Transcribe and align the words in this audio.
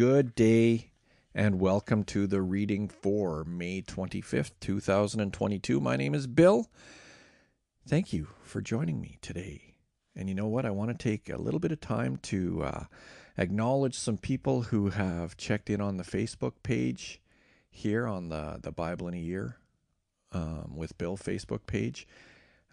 Good 0.00 0.34
day 0.34 0.92
and 1.34 1.60
welcome 1.60 2.04
to 2.04 2.26
the 2.26 2.40
reading 2.40 2.88
for 2.88 3.44
May 3.44 3.82
25th, 3.82 4.52
2022. 4.58 5.78
My 5.78 5.96
name 5.96 6.14
is 6.14 6.26
Bill. 6.26 6.70
Thank 7.86 8.10
you 8.10 8.28
for 8.42 8.62
joining 8.62 8.98
me 8.98 9.18
today. 9.20 9.74
And 10.16 10.26
you 10.26 10.34
know 10.34 10.46
what? 10.46 10.64
I 10.64 10.70
want 10.70 10.90
to 10.90 10.96
take 10.96 11.28
a 11.28 11.36
little 11.36 11.60
bit 11.60 11.70
of 11.70 11.82
time 11.82 12.16
to 12.22 12.62
uh, 12.62 12.84
acknowledge 13.36 13.94
some 13.94 14.16
people 14.16 14.62
who 14.62 14.88
have 14.88 15.36
checked 15.36 15.68
in 15.68 15.82
on 15.82 15.98
the 15.98 16.02
Facebook 16.02 16.54
page 16.62 17.20
here 17.68 18.06
on 18.06 18.30
the, 18.30 18.58
the 18.62 18.72
Bible 18.72 19.06
in 19.06 19.12
a 19.12 19.18
Year 19.18 19.58
um, 20.32 20.76
with 20.76 20.96
Bill 20.96 21.18
Facebook 21.18 21.66
page. 21.66 22.08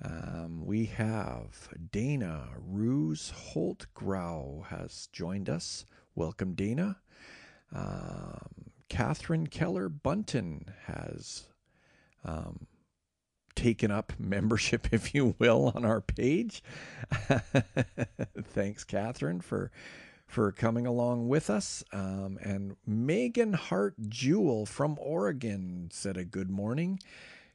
Um, 0.02 0.66
we 0.66 0.86
have 0.86 1.73
Dana 1.91 2.48
Ruse 2.58 3.31
Holt 3.31 3.88
Grau 3.94 4.64
has 4.70 5.09
joined 5.12 5.50
us. 5.50 5.83
Welcome, 6.16 6.53
Dana. 6.53 7.00
Um, 7.73 8.72
Catherine 8.90 9.48
Keller 9.48 9.90
Bunton 9.90 10.73
has 10.86 11.48
um, 12.23 12.68
taken 13.56 13.92
up 13.92 14.14
membership, 14.20 14.88
if 14.92 15.14
you 15.14 15.36
will, 15.40 15.72
on 15.76 15.86
our 15.86 16.02
page. 16.02 16.64
Thanks, 18.44 18.84
Catherine, 18.84 19.42
for 19.42 19.72
for 20.26 20.52
coming 20.52 20.86
along 20.86 21.30
with 21.30 21.50
us. 21.50 21.84
Um, 21.94 22.38
and 22.42 22.76
Megan 22.86 23.54
Hart 23.54 23.95
Jewell 24.10 24.66
from 24.66 24.98
Oregon 25.00 25.90
said 25.92 26.18
a 26.18 26.26
good 26.26 26.50
morning. 26.50 27.00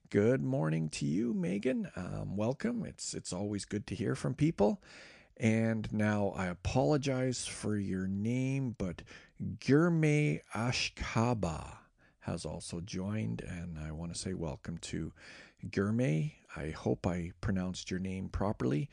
Good 0.09 0.43
morning 0.43 0.89
to 0.91 1.07
you, 1.07 1.35
Megan. 1.35 1.91
Um, 1.97 2.37
welcome. 2.37 2.85
It's 2.85 3.15
it's 3.15 3.33
always 3.33 3.65
good 3.65 3.87
to 3.89 3.95
hear 3.95 4.15
from 4.15 4.35
people. 4.35 4.83
And 5.39 5.91
now 5.93 6.35
I 6.37 6.47
apologize 6.47 7.47
for 7.47 7.77
your 7.77 8.07
name, 8.07 8.75
but 8.79 9.03
Girme 9.43 10.41
Ashkaba 10.55 11.79
has 12.21 12.45
also 12.45 12.81
joined, 12.81 13.41
and 13.41 13.77
I 13.77 13.91
want 13.91 14.13
to 14.15 14.19
say 14.19 14.35
welcome 14.35 14.79
to 14.79 15.13
Girme. 15.69 16.33
I 16.57 16.71
hope 16.71 17.07
I 17.07 17.33
pronounced 17.41 17.91
your 17.91 17.99
name 17.99 18.29
properly. 18.29 18.89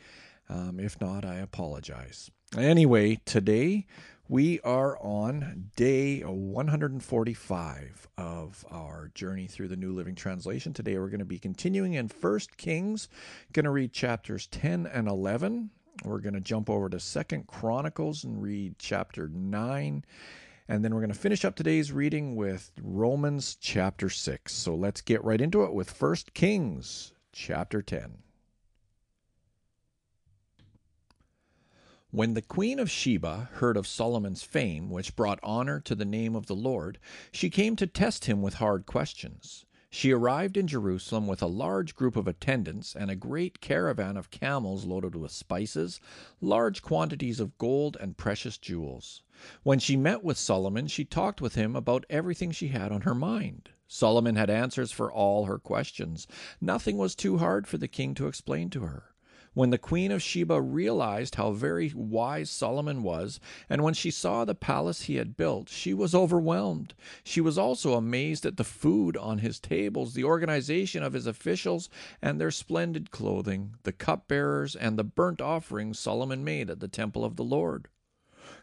Um, 0.49 0.79
if 0.79 0.99
not, 0.99 1.23
I 1.23 1.35
apologize. 1.35 2.31
Anyway, 2.57 3.19
today 3.25 3.85
we 4.27 4.59
are 4.61 4.97
on 5.03 5.69
day 5.75 6.21
145 6.21 8.07
of 8.17 8.65
our 8.71 9.11
journey 9.13 9.45
through 9.45 9.67
the 9.67 9.75
New 9.75 9.93
Living 9.93 10.15
Translation. 10.15 10.73
Today 10.73 10.97
we're 10.97 11.09
going 11.09 11.19
to 11.19 11.25
be 11.25 11.37
continuing 11.37 11.93
in 11.93 12.07
First 12.07 12.57
Kings, 12.57 13.07
going 13.53 13.65
to 13.65 13.71
read 13.71 13.93
chapters 13.93 14.47
10 14.47 14.87
and 14.87 15.07
11. 15.07 15.69
We're 16.03 16.19
going 16.19 16.33
to 16.33 16.39
jump 16.39 16.69
over 16.69 16.87
to 16.89 16.99
Second 16.99 17.47
Chronicles 17.47 18.23
and 18.23 18.41
read 18.41 18.75
chapter 18.79 19.27
9. 19.27 20.05
And 20.67 20.85
then 20.85 20.93
we're 20.93 21.01
going 21.01 21.11
to 21.11 21.17
finish 21.17 21.43
up 21.43 21.55
today's 21.55 21.91
reading 21.91 22.35
with 22.35 22.71
Romans 22.81 23.57
chapter 23.59 24.09
6. 24.09 24.53
So 24.53 24.75
let's 24.75 25.01
get 25.01 25.23
right 25.23 25.41
into 25.41 25.63
it 25.63 25.73
with 25.73 25.91
First 25.91 26.33
Kings 26.33 27.11
chapter 27.33 27.81
10. 27.81 28.19
When 32.11 32.33
the 32.33 32.41
queen 32.41 32.79
of 32.79 32.89
Sheba 32.89 33.49
heard 33.53 33.77
of 33.77 33.85
Solomon's 33.85 34.41
fame, 34.41 34.89
which 34.89 35.15
brought 35.15 35.39
honor 35.43 35.79
to 35.81 35.95
the 35.95 36.05
name 36.05 36.35
of 36.35 36.47
the 36.47 36.55
Lord, 36.55 36.97
she 37.31 37.49
came 37.49 37.75
to 37.75 37.85
test 37.85 38.25
him 38.25 38.41
with 38.41 38.55
hard 38.55 38.85
questions. 38.85 39.65
She 39.91 40.11
arrived 40.11 40.55
in 40.55 40.67
Jerusalem 40.67 41.25
with 41.25 41.41
a 41.41 41.47
large 41.47 41.95
group 41.95 42.15
of 42.15 42.27
attendants 42.27 42.95
and 42.95 43.09
a 43.09 43.15
great 43.15 43.59
caravan 43.59 44.17
of 44.17 44.29
camels 44.29 44.85
loaded 44.85 45.15
with 45.15 45.31
spices, 45.31 45.99
large 46.39 46.83
quantities 46.83 47.39
of 47.39 47.57
gold, 47.57 47.97
and 47.99 48.15
precious 48.15 48.59
jewels. 48.59 49.23
When 49.63 49.79
she 49.79 49.97
met 49.97 50.23
with 50.23 50.37
Solomon, 50.37 50.87
she 50.87 51.05
talked 51.05 51.41
with 51.41 51.55
him 51.55 51.75
about 51.75 52.05
everything 52.07 52.51
she 52.51 52.67
had 52.67 52.91
on 52.91 53.01
her 53.01 53.15
mind. 53.15 53.69
Solomon 53.87 54.35
had 54.35 54.51
answers 54.51 54.91
for 54.91 55.11
all 55.11 55.45
her 55.45 55.57
questions. 55.57 56.27
Nothing 56.61 56.95
was 56.97 57.15
too 57.15 57.39
hard 57.39 57.65
for 57.65 57.79
the 57.79 57.87
king 57.87 58.13
to 58.13 58.27
explain 58.27 58.69
to 58.69 58.81
her. 58.81 59.08
When 59.59 59.71
the 59.71 59.77
queen 59.77 60.13
of 60.13 60.21
Sheba 60.21 60.61
realized 60.61 61.35
how 61.35 61.51
very 61.51 61.91
wise 61.93 62.49
Solomon 62.49 63.03
was, 63.03 63.41
and 63.67 63.83
when 63.83 63.93
she 63.93 64.09
saw 64.09 64.45
the 64.45 64.55
palace 64.55 65.01
he 65.01 65.15
had 65.15 65.35
built, 65.35 65.67
she 65.67 65.93
was 65.93 66.15
overwhelmed. 66.15 66.93
She 67.25 67.41
was 67.41 67.57
also 67.57 67.95
amazed 67.95 68.45
at 68.45 68.55
the 68.55 68.63
food 68.63 69.17
on 69.17 69.39
his 69.39 69.59
tables, 69.59 70.13
the 70.13 70.23
organization 70.23 71.03
of 71.03 71.11
his 71.11 71.27
officials, 71.27 71.89
and 72.21 72.39
their 72.39 72.51
splendid 72.51 73.11
clothing, 73.11 73.75
the 73.83 73.91
cupbearers, 73.91 74.77
and 74.77 74.97
the 74.97 75.03
burnt 75.03 75.41
offerings 75.41 75.99
Solomon 75.99 76.45
made 76.45 76.69
at 76.69 76.79
the 76.79 76.87
temple 76.87 77.25
of 77.25 77.35
the 77.35 77.43
Lord. 77.43 77.89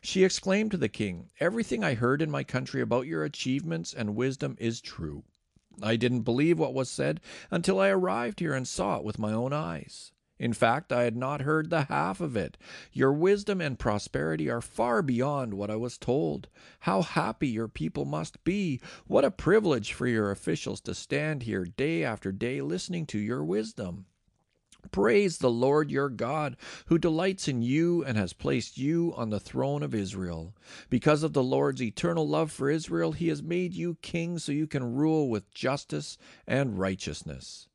She 0.01 0.25
exclaimed 0.25 0.71
to 0.71 0.79
the 0.79 0.89
king, 0.89 1.29
Everything 1.41 1.85
I 1.85 1.93
heard 1.93 2.23
in 2.23 2.31
my 2.31 2.43
country 2.43 2.81
about 2.81 3.07
your 3.07 3.23
achievements 3.23 3.93
and 3.93 4.17
wisdom 4.17 4.57
is 4.59 4.81
true. 4.81 5.25
I 5.83 5.97
didn't 5.97 6.23
believe 6.23 6.59
what 6.59 6.73
was 6.73 6.89
said 6.89 7.21
until 7.51 7.79
I 7.79 7.89
arrived 7.89 8.41
here 8.41 8.55
and 8.55 8.67
saw 8.67 8.97
it 8.97 9.05
with 9.05 9.19
my 9.19 9.35
own 9.35 9.53
eyes. 9.53 10.13
In 10.39 10.53
fact, 10.53 10.93
I 10.93 11.05
had 11.05 11.17
not 11.17 11.43
heard 11.43 11.71
the 11.71 11.85
half 11.85 12.21
of 12.21 12.37
it. 12.37 12.59
Your 12.93 13.13
wisdom 13.13 13.61
and 13.61 13.79
prosperity 13.79 14.51
are 14.51 14.61
far 14.61 15.01
beyond 15.01 15.55
what 15.55 15.71
I 15.71 15.77
was 15.77 15.97
told. 15.97 16.49
How 16.81 17.01
happy 17.03 17.49
your 17.49 17.69
people 17.69 18.05
must 18.05 18.45
be! 18.45 18.81
What 19.07 19.25
a 19.25 19.31
privilege 19.31 19.95
for 19.95 20.07
your 20.07 20.31
officials 20.31 20.81
to 20.83 20.95
stand 20.95 21.45
here 21.45 21.65
day 21.65 22.05
after 22.05 22.33
day 22.33 22.61
listening 22.61 23.07
to 23.07 23.19
your 23.19 23.43
wisdom. 23.43 24.07
Praise 24.93 25.39
the 25.39 25.51
Lord 25.51 25.91
your 25.91 26.09
God, 26.09 26.57
who 26.87 26.99
delights 26.99 27.49
in 27.49 27.63
you 27.63 28.05
and 28.05 28.17
has 28.17 28.33
placed 28.33 28.79
you 28.79 29.15
on 29.17 29.31
the 29.31 29.41
throne 29.41 29.83
of 29.83 29.95
Israel. 29.95 30.55
Because 30.91 31.23
of 31.23 31.33
the 31.33 31.43
Lord's 31.43 31.83
eternal 31.83 32.29
love 32.29 32.53
for 32.53 32.71
Israel, 32.71 33.13
he 33.13 33.29
has 33.29 33.43
made 33.43 33.75
you 33.75 33.97
king 34.03 34.39
so 34.39 34.53
you 34.53 34.67
can 34.67 34.95
rule 34.95 35.29
with 35.29 35.51
justice 35.53 36.19
and 36.47 36.79
righteousness. 36.79 37.69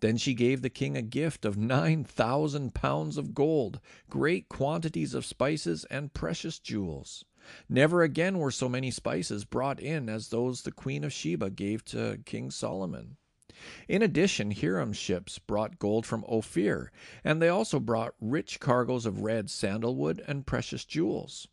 Then 0.00 0.18
she 0.18 0.34
gave 0.34 0.60
the 0.60 0.68
king 0.68 0.94
a 0.94 1.00
gift 1.02 1.46
of 1.46 1.56
nine 1.56 2.04
thousand 2.04 2.74
pounds 2.74 3.16
of 3.16 3.32
gold, 3.32 3.80
great 4.10 4.48
quantities 4.48 5.14
of 5.14 5.24
spices, 5.24 5.86
and 5.90 6.12
precious 6.12 6.58
jewels. 6.58 7.24
Never 7.68 8.02
again 8.02 8.38
were 8.38 8.50
so 8.50 8.68
many 8.68 8.90
spices 8.90 9.46
brought 9.46 9.80
in 9.80 10.10
as 10.10 10.28
those 10.28 10.62
the 10.62 10.72
queen 10.72 11.02
of 11.02 11.14
Sheba 11.14 11.48
gave 11.48 11.82
to 11.86 12.20
King 12.26 12.50
Solomon. 12.50 13.16
In 13.88 14.02
addition, 14.02 14.50
Hiram's 14.50 14.98
ships 14.98 15.38
brought 15.38 15.78
gold 15.78 16.04
from 16.04 16.26
Ophir, 16.28 16.92
and 17.24 17.40
they 17.40 17.48
also 17.48 17.80
brought 17.80 18.14
rich 18.20 18.60
cargoes 18.60 19.06
of 19.06 19.22
red 19.22 19.48
sandalwood 19.48 20.22
and 20.28 20.46
precious 20.46 20.84
jewels. 20.84 21.48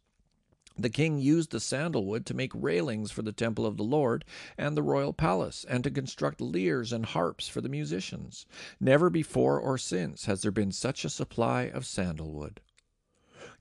The 0.78 0.90
king 0.90 1.20
used 1.20 1.52
the 1.52 1.60
sandalwood 1.60 2.26
to 2.26 2.34
make 2.34 2.52
railings 2.56 3.12
for 3.12 3.22
the 3.22 3.32
temple 3.32 3.66
of 3.66 3.78
the 3.78 3.84
Lord 3.84 4.26
and 4.58 4.76
the 4.76 4.82
royal 4.82 5.14
palace, 5.14 5.66
and 5.70 5.84
to 5.84 5.92
construct 5.92 6.42
lyres 6.42 6.92
and 6.92 7.06
harps 7.06 7.48
for 7.48 7.62
the 7.62 7.70
musicians. 7.70 8.46
Never 8.80 9.10
before 9.10 9.60
or 9.60 9.78
since 9.78 10.26
has 10.26 10.42
there 10.42 10.52
been 10.52 10.72
such 10.72 11.06
a 11.06 11.10
supply 11.10 11.64
of 11.64 11.86
sandalwood. 11.86 12.60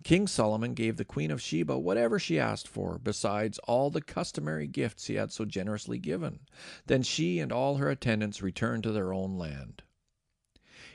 King 0.03 0.27
Solomon 0.27 0.75
gave 0.75 0.97
the 0.97 1.05
queen 1.05 1.31
of 1.31 1.41
Sheba 1.41 1.79
whatever 1.79 2.19
she 2.19 2.41
asked 2.41 2.67
for, 2.67 2.99
besides 2.99 3.59
all 3.61 3.91
the 3.91 4.01
customary 4.01 4.67
gifts 4.67 5.07
he 5.07 5.15
had 5.15 5.31
so 5.31 5.45
generously 5.45 5.99
given. 5.99 6.41
Then 6.87 7.03
she 7.03 7.39
and 7.39 7.53
all 7.53 7.77
her 7.77 7.89
attendants 7.89 8.43
returned 8.43 8.83
to 8.83 8.93
their 8.93 9.13
own 9.13 9.39
land. 9.39 9.83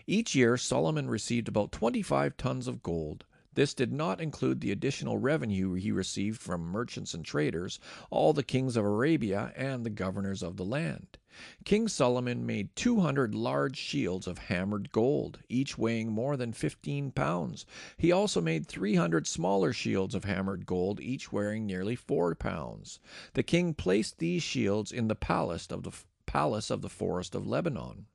Each 0.08 0.36
year 0.36 0.58
Solomon 0.58 1.10
received 1.10 1.48
about 1.48 1.72
twenty 1.72 2.02
five 2.02 2.36
tons 2.38 2.68
of 2.68 2.82
gold. 2.84 3.26
This 3.58 3.74
did 3.74 3.92
not 3.92 4.22
include 4.22 4.62
the 4.62 4.72
additional 4.72 5.18
revenue 5.18 5.74
he 5.74 5.92
received 5.92 6.40
from 6.40 6.62
merchants 6.62 7.16
and 7.16 7.26
traders, 7.26 7.80
all 8.12 8.32
the 8.32 8.44
kings 8.44 8.78
of 8.78 8.86
Arabia, 8.86 9.52
and 9.56 9.84
the 9.84 9.90
governors 9.90 10.44
of 10.44 10.58
the 10.58 10.64
land. 10.64 11.18
King 11.66 11.88
Solomon 11.88 12.46
made 12.46 12.76
200 12.76 13.34
large 13.34 13.76
shields 13.76 14.28
of 14.28 14.38
hammered 14.38 14.92
gold, 14.92 15.40
each 15.50 15.76
weighing 15.76 16.12
more 16.12 16.38
than 16.38 16.54
15 16.54 17.10
pounds. 17.14 17.66
He 17.98 18.12
also 18.12 18.42
made 18.42 18.68
300 18.68 19.26
smaller 19.26 19.74
shields 19.74 20.14
of 20.14 20.26
hammered 20.26 20.68
gold, 20.68 21.00
each 21.00 21.32
weighing 21.32 21.66
nearly 21.66 21.96
4 21.96 22.36
pounds. 22.36 23.00
The 23.34 23.42
king 23.42 23.74
placed 23.74 24.20
these 24.20 24.44
shields 24.44 24.92
in 24.92 25.08
the 25.08 25.16
palace 25.16 25.66
of 25.72 25.82
the 25.82 25.94
palace 26.28 26.70
of 26.70 26.84
the 26.84 26.90
forest 26.90 27.34
of 27.34 27.48
Lebanon. 27.48 28.06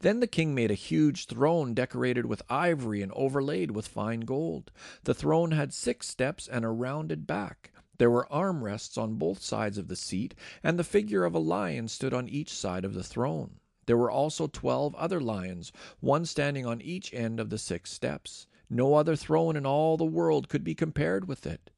Then 0.00 0.20
the 0.20 0.26
king 0.26 0.54
made 0.54 0.70
a 0.70 0.74
huge 0.74 1.26
throne 1.26 1.74
decorated 1.74 2.26
with 2.26 2.42
ivory 2.48 3.02
and 3.02 3.12
overlaid 3.12 3.70
with 3.70 3.88
fine 3.88 4.20
gold. 4.20 4.70
The 5.04 5.14
throne 5.14 5.50
had 5.50 5.72
six 5.72 6.08
steps 6.08 6.48
and 6.48 6.64
a 6.64 6.68
rounded 6.68 7.26
back. 7.26 7.72
There 7.98 8.10
were 8.10 8.32
arm 8.32 8.62
rests 8.62 8.96
on 8.96 9.16
both 9.16 9.42
sides 9.42 9.76
of 9.76 9.88
the 9.88 9.96
seat, 9.96 10.34
and 10.62 10.78
the 10.78 10.84
figure 10.84 11.24
of 11.24 11.34
a 11.34 11.40
lion 11.40 11.88
stood 11.88 12.14
on 12.14 12.28
each 12.28 12.54
side 12.54 12.84
of 12.84 12.94
the 12.94 13.02
throne. 13.02 13.58
There 13.86 13.96
were 13.96 14.10
also 14.10 14.46
twelve 14.46 14.94
other 14.94 15.20
lions, 15.20 15.72
one 16.00 16.24
standing 16.24 16.64
on 16.64 16.80
each 16.80 17.12
end 17.12 17.40
of 17.40 17.50
the 17.50 17.58
six 17.58 17.90
steps. 17.90 18.46
No 18.70 18.94
other 18.94 19.16
throne 19.16 19.56
in 19.56 19.66
all 19.66 19.96
the 19.96 20.04
world 20.04 20.48
could 20.48 20.62
be 20.62 20.74
compared 20.74 21.26
with 21.26 21.46
it. 21.46 21.70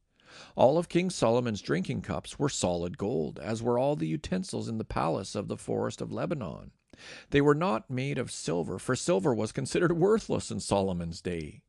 All 0.56 0.76
of 0.76 0.88
King 0.88 1.08
Solomon's 1.08 1.62
drinking 1.62 2.02
cups 2.02 2.38
were 2.38 2.48
solid 2.48 2.98
gold, 2.98 3.38
as 3.38 3.62
were 3.62 3.78
all 3.78 3.96
the 3.96 4.06
utensils 4.06 4.69
in 4.69 4.78
the 4.78 4.84
palace 4.84 5.34
of 5.34 5.48
the 5.48 5.56
forest 5.56 6.00
of 6.00 6.12
Lebanon. 6.12 6.72
They 7.31 7.41
were 7.41 7.55
not 7.55 7.91
made 7.91 8.19
of 8.19 8.31
silver, 8.31 8.79
for 8.79 8.97
silver 8.97 9.35
was 9.35 9.52
considered 9.52 9.93
worthless 9.93 10.50
in 10.50 10.61
Solomon's 10.61 11.20
day. 11.20 11.62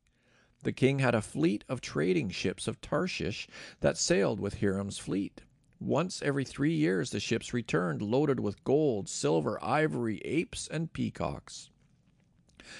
The 0.62 0.72
king 0.72 1.00
had 1.00 1.14
a 1.14 1.22
fleet 1.22 1.64
of 1.68 1.80
trading 1.80 2.30
ships 2.30 2.68
of 2.68 2.80
Tarshish 2.80 3.48
that 3.80 3.98
sailed 3.98 4.38
with 4.38 4.54
Hiram's 4.54 4.98
fleet. 4.98 5.42
Once 5.80 6.22
every 6.22 6.44
three 6.44 6.74
years 6.74 7.10
the 7.10 7.18
ships 7.18 7.52
returned 7.52 8.00
loaded 8.00 8.38
with 8.38 8.62
gold, 8.62 9.08
silver, 9.08 9.58
ivory, 9.62 10.18
apes, 10.24 10.68
and 10.68 10.92
peacocks. 10.92 11.70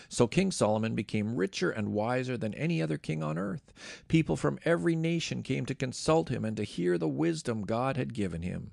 So 0.08 0.28
King 0.28 0.52
Solomon 0.52 0.94
became 0.94 1.34
richer 1.34 1.70
and 1.70 1.92
wiser 1.92 2.36
than 2.36 2.54
any 2.54 2.80
other 2.80 2.98
king 2.98 3.22
on 3.22 3.36
earth. 3.36 3.72
People 4.06 4.36
from 4.36 4.60
every 4.64 4.94
nation 4.94 5.42
came 5.42 5.66
to 5.66 5.74
consult 5.74 6.28
him 6.28 6.44
and 6.44 6.56
to 6.56 6.64
hear 6.64 6.96
the 6.96 7.08
wisdom 7.08 7.62
God 7.62 7.96
had 7.96 8.14
given 8.14 8.42
him. 8.42 8.70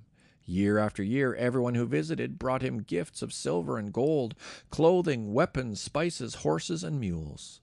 Year 0.50 0.80
after 0.80 1.04
year, 1.04 1.36
everyone 1.36 1.76
who 1.76 1.86
visited 1.86 2.40
brought 2.40 2.64
him 2.64 2.82
gifts 2.82 3.22
of 3.22 3.32
silver 3.32 3.78
and 3.78 3.94
gold, 3.94 4.34
clothing, 4.72 5.32
weapons, 5.32 5.80
spices, 5.80 6.36
horses, 6.42 6.84
and 6.84 7.00
mules. 7.00 7.62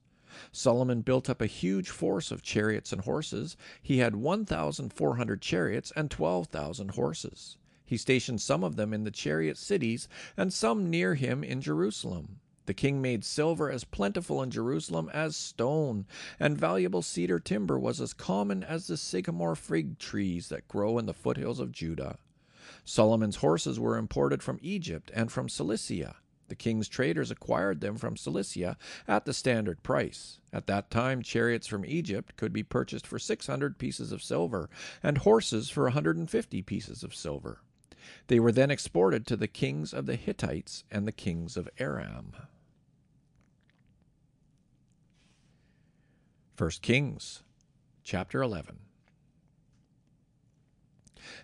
Solomon 0.53 1.01
built 1.01 1.29
up 1.29 1.41
a 1.41 1.47
huge 1.47 1.91
force 1.91 2.31
of 2.31 2.45
chariots 2.45 2.93
and 2.93 3.03
horses. 3.03 3.57
He 3.83 3.99
had 3.99 4.15
1,400 4.15 5.43
chariots 5.43 5.93
and 5.97 6.13
12,000 6.13 6.93
horses. 6.93 7.57
He 7.85 7.97
stationed 7.97 8.41
some 8.41 8.63
of 8.63 8.77
them 8.77 8.95
in 8.95 9.03
the 9.03 9.11
chariot 9.11 9.59
cities 9.59 10.09
and 10.37 10.53
some 10.53 10.89
near 10.89 11.17
him 11.17 11.43
in 11.43 11.61
Jerusalem. 11.61 12.39
The 12.67 12.75
king 12.75 13.03
made 13.03 13.25
silver 13.25 13.69
as 13.69 13.83
plentiful 13.83 14.41
in 14.45 14.53
Jerusalem 14.53 15.11
as 15.13 15.35
stone, 15.37 16.07
and 16.39 16.57
valuable 16.57 17.03
cedar 17.03 17.41
timber 17.41 17.81
was 17.81 18.01
as 18.01 18.13
common 18.13 18.63
as 18.63 18.87
the 18.87 18.97
sycamore 18.97 19.57
fig 19.57 19.99
trees 19.99 20.51
that 20.51 20.69
grow 20.69 20.99
in 20.99 21.07
the 21.07 21.13
foothills 21.13 21.59
of 21.59 21.73
Judah. 21.73 22.19
Solomon's 22.87 23.37
horses 23.37 23.81
were 23.81 23.99
imported 23.99 24.45
from 24.45 24.61
Egypt 24.63 25.11
and 25.13 25.31
from 25.31 25.49
Cilicia. 25.49 26.17
The 26.47 26.55
king's 26.55 26.89
traders 26.89 27.33
acquired 27.33 27.81
them 27.81 27.97
from 27.97 28.17
Cilicia 28.17 28.77
at 29.09 29.25
the 29.25 29.35
standard 29.35 29.83
price. 29.83 30.39
At 30.53 30.69
that 30.69 30.89
time, 30.89 31.21
chariots 31.21 31.67
from 31.67 31.85
Egypt 31.85 32.37
could 32.37 32.53
be 32.53 32.63
purchased 32.63 33.05
for 33.05 33.19
600 33.19 33.77
pieces 33.77 34.13
of 34.13 34.23
silver, 34.23 34.71
and 35.03 35.19
horses 35.19 35.69
for 35.69 35.83
a 35.83 35.91
150 35.91 36.63
pieces 36.63 37.03
of 37.03 37.13
silver. 37.13 37.61
They 38.29 38.39
were 38.39 38.53
then 38.53 38.71
exported 38.71 39.27
to 39.27 39.37
the 39.37 39.49
kings 39.49 39.93
of 39.93 40.07
the 40.07 40.15
Hittites 40.15 40.85
and 40.89 41.09
the 41.09 41.13
kings 41.13 41.57
of 41.57 41.69
Aram. 41.79 42.37
1 46.57 46.71
Kings 46.83 47.43
chapter 48.05 48.41
11 48.41 48.86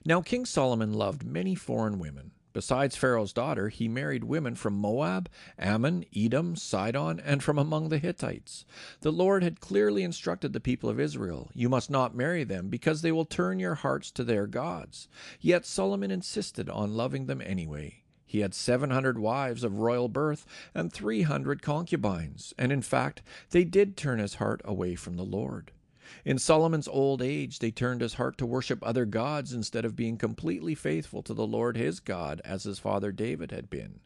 Now 0.05 0.20
King 0.23 0.46
Solomon 0.46 0.93
loved 0.93 1.25
many 1.25 1.55
foreign 1.55 1.99
women 1.99 2.32
Besides 2.52 2.96
Pharaoh's 2.96 3.32
daughter, 3.32 3.70
he 3.70 3.88
married 3.88 4.25
women 4.25 4.56
from 4.56 4.75
Moab, 4.75 5.31
Ammon, 5.58 6.05
Edom, 6.14 6.55
Sidon, 6.55 7.19
and 7.19 7.43
from 7.43 7.58
among 7.58 7.88
the 7.88 7.99
Hittites. 7.99 8.67
The 9.00 9.11
Lord 9.11 9.43
had 9.43 9.61
clearly 9.61 10.02
instructed 10.02 10.52
the 10.52 10.61
people 10.61 10.90
of 10.90 11.00
Israel, 11.00 11.50
You 11.55 11.70
must 11.70 11.90
not 11.90 12.14
marry 12.14 12.44
them, 12.44 12.69
because 12.69 13.00
they 13.00 13.12
will 13.12 13.25
turn 13.25 13.58
your 13.58 13.76
hearts 13.76 14.11
to 14.12 14.25
their 14.25 14.46
gods. 14.46 15.08
Yet 15.40 15.64
Solomon 15.64 16.11
insisted 16.11 16.69
on 16.69 16.94
loving 16.94 17.26
them 17.26 17.40
anyway. 17.40 18.02
He 18.26 18.40
had 18.40 18.55
seven 18.55 18.90
hundred 18.90 19.19
wives 19.19 19.64
of 19.64 19.79
royal 19.79 20.08
birth 20.08 20.46
and 20.75 20.93
three 20.93 21.23
hundred 21.23 21.62
concubines, 21.62 22.52
and 22.58 22.70
in 22.70 22.82
fact 22.82 23.23
they 23.50 23.64
did 23.64 23.96
turn 23.96 24.19
his 24.19 24.34
heart 24.34 24.61
away 24.64 24.94
from 24.94 25.17
the 25.17 25.25
Lord. 25.25 25.73
In 26.24 26.38
Solomon's 26.38 26.88
old 26.88 27.22
age, 27.22 27.58
they 27.58 27.70
turned 27.70 28.00
his 28.00 28.14
heart 28.14 28.38
to 28.38 28.46
worship 28.46 28.78
other 28.82 29.04
gods 29.04 29.52
instead 29.52 29.84
of 29.84 29.96
being 29.96 30.16
completely 30.16 30.74
faithful 30.74 31.22
to 31.22 31.34
the 31.34 31.46
Lord 31.46 31.76
his 31.76 32.00
God, 32.00 32.40
as 32.44 32.64
his 32.64 32.78
father 32.78 33.12
David 33.12 33.50
had 33.50 33.70
been. 33.70 34.00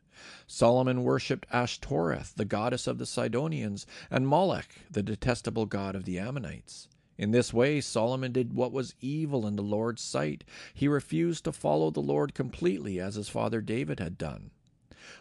Solomon 0.47 1.05
worshipped 1.05 1.47
Ashtoreth, 1.53 2.35
the 2.37 2.45
goddess 2.45 2.87
of 2.87 2.99
the 2.99 3.07
Sidonians, 3.07 3.87
and 4.11 4.27
Moloch, 4.27 4.71
the 4.91 5.03
detestable 5.03 5.67
god 5.67 5.95
of 5.95 6.05
the 6.05 6.19
Ammonites. 6.19 6.89
In 7.19 7.31
this 7.31 7.53
way, 7.53 7.81
Solomon 7.81 8.33
did 8.33 8.53
what 8.53 8.73
was 8.73 8.95
evil 9.01 9.47
in 9.47 9.57
the 9.57 9.63
Lord's 9.63 10.03
sight. 10.03 10.45
He 10.75 10.89
refused 10.89 11.45
to 11.45 11.53
follow 11.53 11.91
the 11.91 12.01
Lord 12.01 12.35
completely, 12.35 13.01
as 13.01 13.15
his 13.15 13.29
father 13.29 13.61
David 13.61 14.01
had 14.01 14.19
done. 14.19 14.51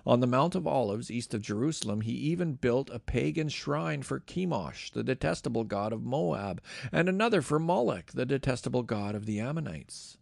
On 0.06 0.20
the 0.20 0.28
Mount 0.28 0.56
of 0.56 0.66
Olives, 0.66 1.12
east 1.12 1.34
of 1.34 1.42
Jerusalem, 1.42 2.02
he 2.02 2.12
even 2.14 2.54
built 2.54 2.90
a 2.90 3.00
pagan 3.00 3.50
shrine 3.50 4.02
for 4.02 4.20
Chemosh, 4.20 4.92
the 4.92 5.04
detestable 5.04 5.64
god 5.64 5.94
of 5.94 6.04
Moab, 6.04 6.62
and 6.92 7.08
another 7.08 7.42
for 7.42 7.60
Moloch, 7.60 8.12
the 8.12 8.26
detestable 8.26 8.84
god 8.84 9.16
of 9.16 9.26
the 9.26 9.40
Ammonites. 9.40 10.18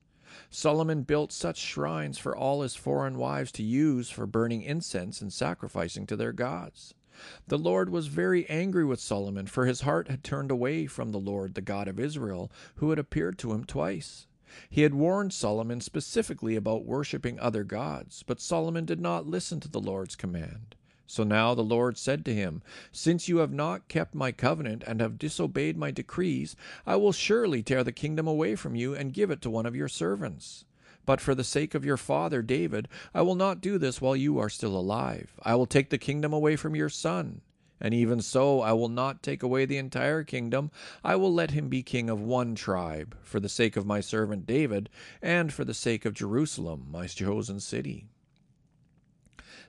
Solomon 0.50 1.04
built 1.04 1.32
such 1.32 1.58
shrines 1.58 2.18
for 2.18 2.36
all 2.36 2.62
his 2.62 2.76
foreign 2.76 3.18
wives 3.18 3.52
to 3.54 3.64
use 3.64 4.10
for 4.10 4.26
burning 4.26 4.64
incense 4.64 5.22
and 5.22 5.32
sacrificing 5.32 6.06
to 6.08 6.16
their 6.16 6.34
gods. 6.34 6.94
The 7.48 7.60
Lord 7.60 7.90
was 7.90 8.08
very 8.08 8.50
angry 8.50 8.84
with 8.84 9.00
Solomon, 9.00 9.46
for 9.46 9.68
his 9.68 9.82
heart 9.82 10.08
had 10.08 10.24
turned 10.24 10.50
away 10.50 10.88
from 10.88 11.12
the 11.12 11.20
Lord, 11.20 11.54
the 11.54 11.62
God 11.62 11.88
of 11.88 12.00
Israel, 12.00 12.52
who 12.76 12.90
had 12.90 12.98
appeared 12.98 13.38
to 13.40 13.54
him 13.54 13.64
twice. 13.64 14.26
He 14.70 14.82
had 14.82 14.94
warned 14.94 15.34
Solomon 15.34 15.82
specifically 15.82 16.56
about 16.56 16.86
worshipping 16.86 17.40
other 17.40 17.64
gods, 17.64 18.24
but 18.24 18.42
Solomon 18.42 18.86
did 18.86 19.00
not 19.00 19.28
listen 19.28 19.60
to 19.62 19.70
the 19.70 19.80
Lord's 19.80 20.16
command. 20.16 20.76
So 21.06 21.24
now 21.24 21.54
the 21.54 21.64
Lord 21.64 21.98
said 21.98 22.26
to 22.26 22.34
him, 22.34 22.62
Since 22.92 23.28
you 23.28 23.38
have 23.38 23.52
not 23.52 23.88
kept 23.88 24.16
my 24.16 24.32
covenant 24.32 24.84
and 24.88 25.00
have 25.00 25.20
disobeyed 25.20 25.78
my 25.78 25.92
decrees, 25.92 26.56
I 26.86 26.96
will 26.96 27.12
surely 27.12 27.62
tear 27.62 27.84
the 27.84 27.92
kingdom 27.92 28.28
away 28.28 28.56
from 28.56 28.76
you 28.76 28.96
and 28.96 29.14
give 29.14 29.30
it 29.30 29.42
to 29.44 29.50
one 29.50 29.66
of 29.66 29.76
your 29.76 29.90
servants. 29.90 30.66
But 31.06 31.20
for 31.20 31.36
the 31.36 31.44
sake 31.44 31.76
of 31.76 31.86
your 31.86 31.98
father 31.98 32.42
David, 32.42 32.88
I 33.14 33.22
will 33.22 33.36
not 33.36 33.62
do 33.62 33.78
this 33.78 34.02
while 34.02 34.16
you 34.16 34.40
are 34.40 34.50
still 34.50 34.76
alive. 34.76 35.34
I 35.44 35.56
will 35.56 35.66
take 35.66 35.90
the 35.90 35.98
kingdom 35.98 36.32
away 36.32 36.56
from 36.56 36.76
your 36.76 36.90
son. 36.90 37.42
And 37.80 37.94
even 37.94 38.22
so, 38.22 38.62
I 38.62 38.74
will 38.74 38.90
not 38.90 39.22
take 39.22 39.44
away 39.44 39.66
the 39.66 39.78
entire 39.78 40.24
kingdom. 40.24 40.72
I 41.04 41.16
will 41.16 41.34
let 41.34 41.52
him 41.52 41.70
be 41.70 41.84
king 41.84 42.10
of 42.10 42.22
one 42.22 42.56
tribe, 42.56 43.18
for 43.22 43.40
the 43.40 43.50
sake 43.50 43.76
of 43.76 43.86
my 43.86 44.00
servant 44.00 44.46
David, 44.46 44.90
and 45.22 45.52
for 45.52 45.66
the 45.66 45.74
sake 45.74 46.06
of 46.06 46.14
Jerusalem, 46.14 46.88
my 46.92 47.08
chosen 47.08 47.60
city. 47.60 48.08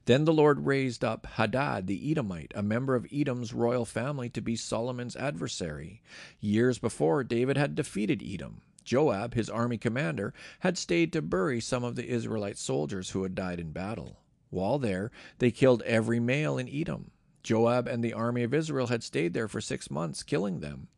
Then 0.07 0.27
the 0.27 0.35
Lord 0.35 0.67
raised 0.67 1.03
up 1.03 1.27
Hadad 1.27 1.87
the 1.87 2.11
Edomite, 2.11 2.53
a 2.55 2.63
member 2.63 2.95
of 2.95 3.07
Edom's 3.11 3.55
royal 3.55 3.87
family, 3.87 4.29
to 4.31 4.43
be 4.43 4.55
Solomon's 4.55 5.17
adversary. 5.17 6.03
Years 6.41 6.79
before, 6.79 7.25
David 7.25 7.57
had 7.57 7.75
defeated 7.75 8.23
Edom. 8.23 8.61
Joab, 8.85 9.33
his 9.33 9.49
army 9.49 9.79
commander, 9.79 10.35
had 10.61 10.77
stayed 10.77 11.11
to 11.15 11.23
bury 11.23 11.59
some 11.59 11.83
of 11.83 11.97
the 11.97 12.07
Israelite 12.07 12.59
soldiers 12.59 13.11
who 13.11 13.23
had 13.23 13.35
died 13.35 13.59
in 13.59 13.73
battle. 13.73 14.19
While 14.51 14.79
there, 14.79 15.11
they 15.39 15.51
killed 15.51 15.83
every 15.83 16.21
male 16.21 16.59
in 16.59 16.69
Edom. 16.69 17.11
Joab 17.45 17.87
and 17.87 18.03
the 18.03 18.15
army 18.15 18.43
of 18.43 18.53
Israel 18.53 18.89
had 18.89 19.05
stayed 19.05 19.35
there 19.35 19.47
for 19.47 19.61
six 19.61 19.91
months, 19.91 20.25
killing 20.25 20.59
them. 20.61 20.89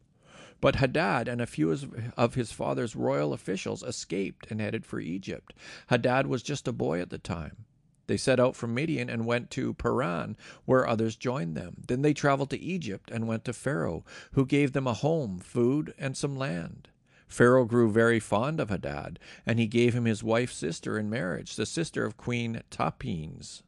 But 0.61 0.77
Hadad 0.77 1.29
and 1.29 1.43
a 1.43 1.47
few 1.47 1.77
of 2.17 2.35
his 2.35 2.53
father's 2.53 2.97
royal 2.97 3.35
officials 3.35 3.83
escaped 3.83 4.51
and 4.51 4.61
headed 4.61 4.87
for 4.87 5.01
Egypt. 5.01 5.53
Hadad 5.89 6.27
was 6.27 6.43
just 6.43 6.67
a 6.67 6.73
boy 6.73 7.01
at 7.03 7.11
the 7.11 7.19
time. 7.19 7.67
They 8.07 8.17
set 8.17 8.39
out 8.39 8.55
from 8.55 8.73
Midian 8.73 9.11
and 9.11 9.27
went 9.27 9.51
to 9.51 9.75
Paran, 9.75 10.37
where 10.65 10.87
others 10.87 11.17
joined 11.17 11.57
them. 11.57 11.83
Then 11.89 12.03
they 12.03 12.15
traveled 12.15 12.51
to 12.51 12.59
Egypt 12.59 13.11
and 13.11 13.27
went 13.27 13.45
to 13.45 13.53
Pharaoh, 13.53 14.05
who 14.33 14.47
gave 14.47 14.73
them 14.73 14.87
a 14.87 14.95
home, 14.95 15.41
food, 15.41 15.93
and 15.99 16.17
some 16.17 16.37
land. 16.37 16.89
Pharaoh 17.27 17.65
grew 17.65 17.91
very 17.91 18.21
fond 18.21 18.61
of 18.61 18.71
Hadad, 18.71 19.19
and 19.45 19.59
he 19.59 19.67
gave 19.67 19.93
him 19.93 20.05
his 20.05 20.23
wife's 20.23 20.57
sister 20.57 20.97
in 20.97 21.11
marriage, 21.11 21.57
the 21.57 21.67
sister 21.67 22.05
of 22.05 22.17
Queen 22.17 22.63
Tahpenes, 22.71 23.63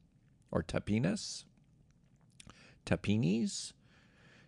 or 0.53 0.63
Tahpenes. 0.63 1.45
Tahpenes. 2.89 3.75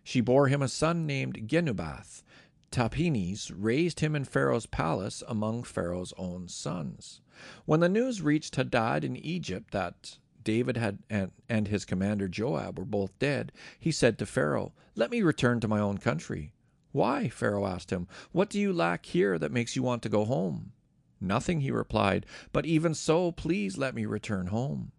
She 0.03 0.19
bore 0.19 0.47
him 0.47 0.63
a 0.63 0.67
son 0.67 1.05
named 1.05 1.47
Genubath. 1.47 2.23
Tahpenes 2.71 3.51
raised 3.55 3.99
him 3.99 4.15
in 4.15 4.25
Pharaoh's 4.25 4.65
palace 4.65 5.21
among 5.27 5.63
Pharaoh's 5.63 6.13
own 6.17 6.47
sons. 6.47 7.21
When 7.65 7.81
the 7.81 7.89
news 7.89 8.21
reached 8.21 8.55
Hadad 8.55 9.03
in 9.03 9.15
Egypt 9.15 9.71
that 9.71 10.17
David 10.43 10.77
had 10.77 10.99
and, 11.09 11.31
and 11.47 11.67
his 11.67 11.85
commander 11.85 12.27
Joab 12.27 12.79
were 12.79 12.85
both 12.85 13.17
dead, 13.19 13.51
he 13.79 13.91
said 13.91 14.17
to 14.17 14.25
Pharaoh, 14.25 14.73
Let 14.95 15.11
me 15.11 15.21
return 15.21 15.59
to 15.59 15.67
my 15.67 15.79
own 15.79 15.99
country. 15.99 16.53
Why? 16.91 17.29
Pharaoh 17.29 17.67
asked 17.67 17.91
him. 17.91 18.07
What 18.31 18.49
do 18.49 18.59
you 18.59 18.73
lack 18.73 19.05
here 19.05 19.37
that 19.37 19.51
makes 19.51 19.75
you 19.75 19.83
want 19.83 20.01
to 20.03 20.09
go 20.09 20.25
home? 20.25 20.71
Nothing, 21.19 21.61
he 21.61 21.69
replied, 21.69 22.25
but 22.51 22.65
even 22.65 22.95
so, 22.95 23.31
please 23.31 23.77
let 23.77 23.93
me 23.93 24.05
return 24.07 24.47
home. 24.47 24.91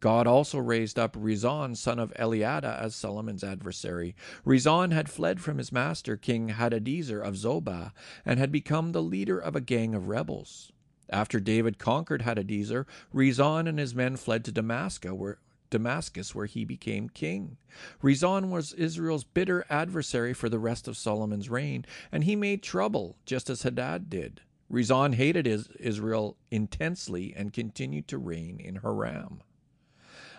God 0.00 0.26
also 0.26 0.58
raised 0.58 0.98
up 0.98 1.16
Rezon, 1.16 1.76
son 1.76 1.98
of 1.98 2.12
Eliada, 2.14 2.78
as 2.80 2.94
Solomon's 2.94 3.42
adversary. 3.42 4.14
Rezon 4.44 4.92
had 4.92 5.08
fled 5.08 5.40
from 5.40 5.58
his 5.58 5.72
master, 5.72 6.16
King 6.16 6.50
Hadadezer 6.50 7.22
of 7.22 7.34
Zobah, 7.34 7.92
and 8.24 8.38
had 8.38 8.52
become 8.52 8.92
the 8.92 9.02
leader 9.02 9.38
of 9.38 9.56
a 9.56 9.60
gang 9.60 9.94
of 9.94 10.08
rebels. 10.08 10.72
After 11.08 11.40
David 11.40 11.78
conquered 11.78 12.22
Hadadezer, 12.22 12.84
Rezon 13.14 13.68
and 13.68 13.78
his 13.78 13.94
men 13.94 14.16
fled 14.16 14.44
to 14.44 14.52
Damascus, 14.52 15.12
where, 15.12 15.38
Damascus, 15.70 16.34
where 16.34 16.46
he 16.46 16.64
became 16.64 17.08
king. 17.08 17.56
Rezon 18.02 18.50
was 18.50 18.72
Israel's 18.74 19.24
bitter 19.24 19.64
adversary 19.70 20.34
for 20.34 20.48
the 20.48 20.58
rest 20.58 20.88
of 20.88 20.96
Solomon's 20.96 21.48
reign, 21.48 21.86
and 22.12 22.24
he 22.24 22.36
made 22.36 22.62
trouble, 22.62 23.16
just 23.24 23.48
as 23.48 23.62
Hadad 23.62 24.10
did. 24.10 24.40
Rezon 24.70 25.14
hated 25.14 25.46
Israel 25.78 26.36
intensely 26.50 27.32
and 27.36 27.52
continued 27.52 28.08
to 28.08 28.18
reign 28.18 28.58
in 28.58 28.80
Aram. 28.84 29.42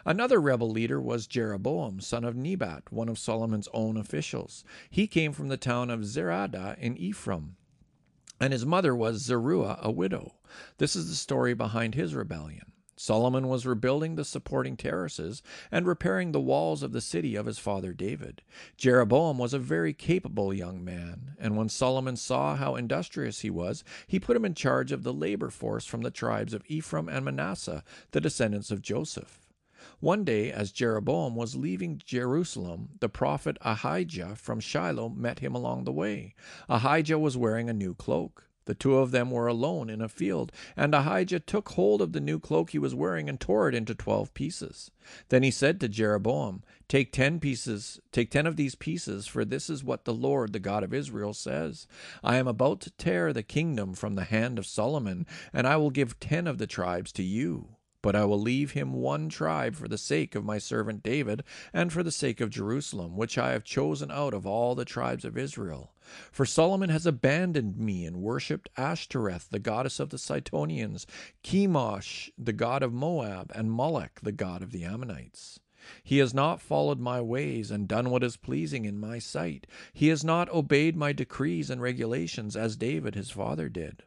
Another 0.07 0.39
rebel 0.39 0.71
leader 0.71 1.01
was 1.01 1.27
Jeroboam, 1.27 1.99
son 1.99 2.23
of 2.23 2.33
Nebat, 2.33 2.93
one 2.93 3.09
of 3.09 3.19
Solomon's 3.19 3.67
own 3.73 3.97
officials. 3.97 4.63
He 4.89 5.05
came 5.05 5.33
from 5.33 5.49
the 5.49 5.57
town 5.57 5.89
of 5.89 6.05
Zeredah 6.05 6.77
in 6.79 6.95
Ephraim, 6.95 7.57
and 8.39 8.53
his 8.53 8.65
mother 8.65 8.95
was 8.95 9.25
Zeruah, 9.25 9.79
a 9.81 9.91
widow. 9.91 10.35
This 10.77 10.95
is 10.95 11.09
the 11.09 11.15
story 11.15 11.53
behind 11.53 11.93
his 11.93 12.15
rebellion. 12.15 12.71
Solomon 12.95 13.49
was 13.49 13.65
rebuilding 13.65 14.15
the 14.15 14.23
supporting 14.23 14.77
terraces 14.77 15.43
and 15.73 15.85
repairing 15.85 16.31
the 16.31 16.39
walls 16.39 16.83
of 16.83 16.93
the 16.93 17.01
city 17.01 17.35
of 17.35 17.45
his 17.45 17.59
father 17.59 17.91
David. 17.91 18.41
Jeroboam 18.77 19.37
was 19.37 19.53
a 19.53 19.59
very 19.59 19.91
capable 19.91 20.53
young 20.53 20.85
man, 20.85 21.35
and 21.37 21.57
when 21.57 21.67
Solomon 21.67 22.15
saw 22.15 22.55
how 22.55 22.77
industrious 22.77 23.41
he 23.41 23.49
was, 23.49 23.83
he 24.07 24.21
put 24.21 24.37
him 24.37 24.45
in 24.45 24.53
charge 24.53 24.93
of 24.93 25.03
the 25.03 25.13
labor 25.13 25.49
force 25.49 25.85
from 25.85 26.03
the 26.03 26.11
tribes 26.11 26.53
of 26.53 26.63
Ephraim 26.69 27.09
and 27.09 27.25
Manasseh, 27.25 27.83
the 28.11 28.21
descendants 28.21 28.71
of 28.71 28.81
Joseph. 28.81 29.43
One 29.99 30.23
day, 30.23 30.51
as 30.51 30.71
Jeroboam 30.71 31.35
was 31.35 31.55
leaving 31.55 31.99
Jerusalem, 32.05 32.89
the 32.99 33.09
prophet 33.09 33.57
Ahijah 33.61 34.35
from 34.35 34.59
Shiloh 34.59 35.09
met 35.09 35.39
him 35.39 35.55
along 35.55 35.85
the 35.85 35.91
way. 35.91 36.35
Ahijah 36.69 37.17
was 37.17 37.35
wearing 37.35 37.67
a 37.67 37.73
new 37.73 37.95
cloak. 37.95 38.47
The 38.65 38.75
two 38.75 38.97
of 38.97 39.09
them 39.09 39.31
were 39.31 39.47
alone 39.47 39.89
in 39.89 40.01
a 40.01 40.09
field, 40.09 40.51
and 40.75 40.93
Ahijah 40.93 41.39
took 41.39 41.69
hold 41.69 42.01
of 42.01 42.11
the 42.11 42.19
new 42.19 42.37
cloak 42.37 42.71
he 42.71 42.77
was 42.77 42.93
wearing 42.93 43.27
and 43.27 43.39
tore 43.39 43.69
it 43.69 43.73
into 43.73 43.95
twelve 43.95 44.33
pieces. 44.35 44.91
Then 45.29 45.41
he 45.41 45.49
said 45.49 45.79
to 45.79 45.87
Jeroboam, 45.87 46.63
Take 46.87 47.11
ten 47.11 47.39
pieces, 47.39 47.99
take 48.11 48.29
ten 48.29 48.45
of 48.45 48.55
these 48.55 48.75
pieces, 48.75 49.25
for 49.25 49.45
this 49.45 49.67
is 49.67 49.83
what 49.83 50.05
the 50.05 50.13
Lord, 50.13 50.53
the 50.53 50.59
God 50.59 50.83
of 50.83 50.93
Israel, 50.93 51.33
says. 51.33 51.87
I 52.23 52.35
am 52.35 52.47
about 52.47 52.81
to 52.81 52.91
tear 52.91 53.33
the 53.33 53.41
kingdom 53.41 53.95
from 53.95 54.13
the 54.13 54.25
hand 54.25 54.59
of 54.59 54.67
Solomon, 54.67 55.25
and 55.53 55.65
I 55.65 55.77
will 55.77 55.89
give 55.89 56.19
ten 56.19 56.45
of 56.45 56.59
the 56.59 56.67
tribes 56.67 57.11
to 57.13 57.23
you. 57.23 57.76
But 58.07 58.15
I 58.15 58.23
will 58.23 58.39
leave 58.39 58.71
him 58.71 58.93
one 58.93 59.27
tribe 59.27 59.75
for 59.75 59.89
the 59.89 59.97
sake 59.97 60.33
of 60.33 60.45
my 60.45 60.59
servant 60.59 61.03
David, 61.03 61.43
and 61.73 61.91
for 61.91 62.03
the 62.03 62.09
sake 62.09 62.39
of 62.39 62.49
Jerusalem, 62.49 63.17
which 63.17 63.37
I 63.37 63.51
have 63.51 63.65
chosen 63.65 64.11
out 64.11 64.33
of 64.33 64.47
all 64.47 64.75
the 64.75 64.85
tribes 64.85 65.25
of 65.25 65.37
Israel. 65.37 65.93
For 66.31 66.45
Solomon 66.45 66.89
has 66.89 67.05
abandoned 67.05 67.77
me 67.77 68.05
and 68.05 68.21
worshipped 68.21 68.69
Ashtoreth, 68.77 69.49
the 69.49 69.59
goddess 69.59 69.99
of 69.99 70.07
the 70.09 70.17
Sidonians, 70.17 71.05
Chemosh, 71.43 72.29
the 72.37 72.53
god 72.53 72.81
of 72.81 72.93
Moab, 72.93 73.51
and 73.53 73.69
Molech, 73.73 74.21
the 74.23 74.31
god 74.31 74.61
of 74.61 74.71
the 74.71 74.85
Ammonites. 74.85 75.59
He 76.01 76.19
has 76.19 76.33
not 76.33 76.61
followed 76.61 77.01
my 77.01 77.19
ways 77.19 77.71
and 77.71 77.89
done 77.89 78.09
what 78.09 78.23
is 78.23 78.37
pleasing 78.37 78.85
in 78.85 78.97
my 78.97 79.19
sight. 79.19 79.67
He 79.91 80.07
has 80.07 80.23
not 80.23 80.47
obeyed 80.47 80.95
my 80.95 81.11
decrees 81.11 81.69
and 81.69 81.81
regulations 81.81 82.55
as 82.55 82.77
David 82.77 83.15
his 83.15 83.31
father 83.31 83.67
did. 83.67 84.03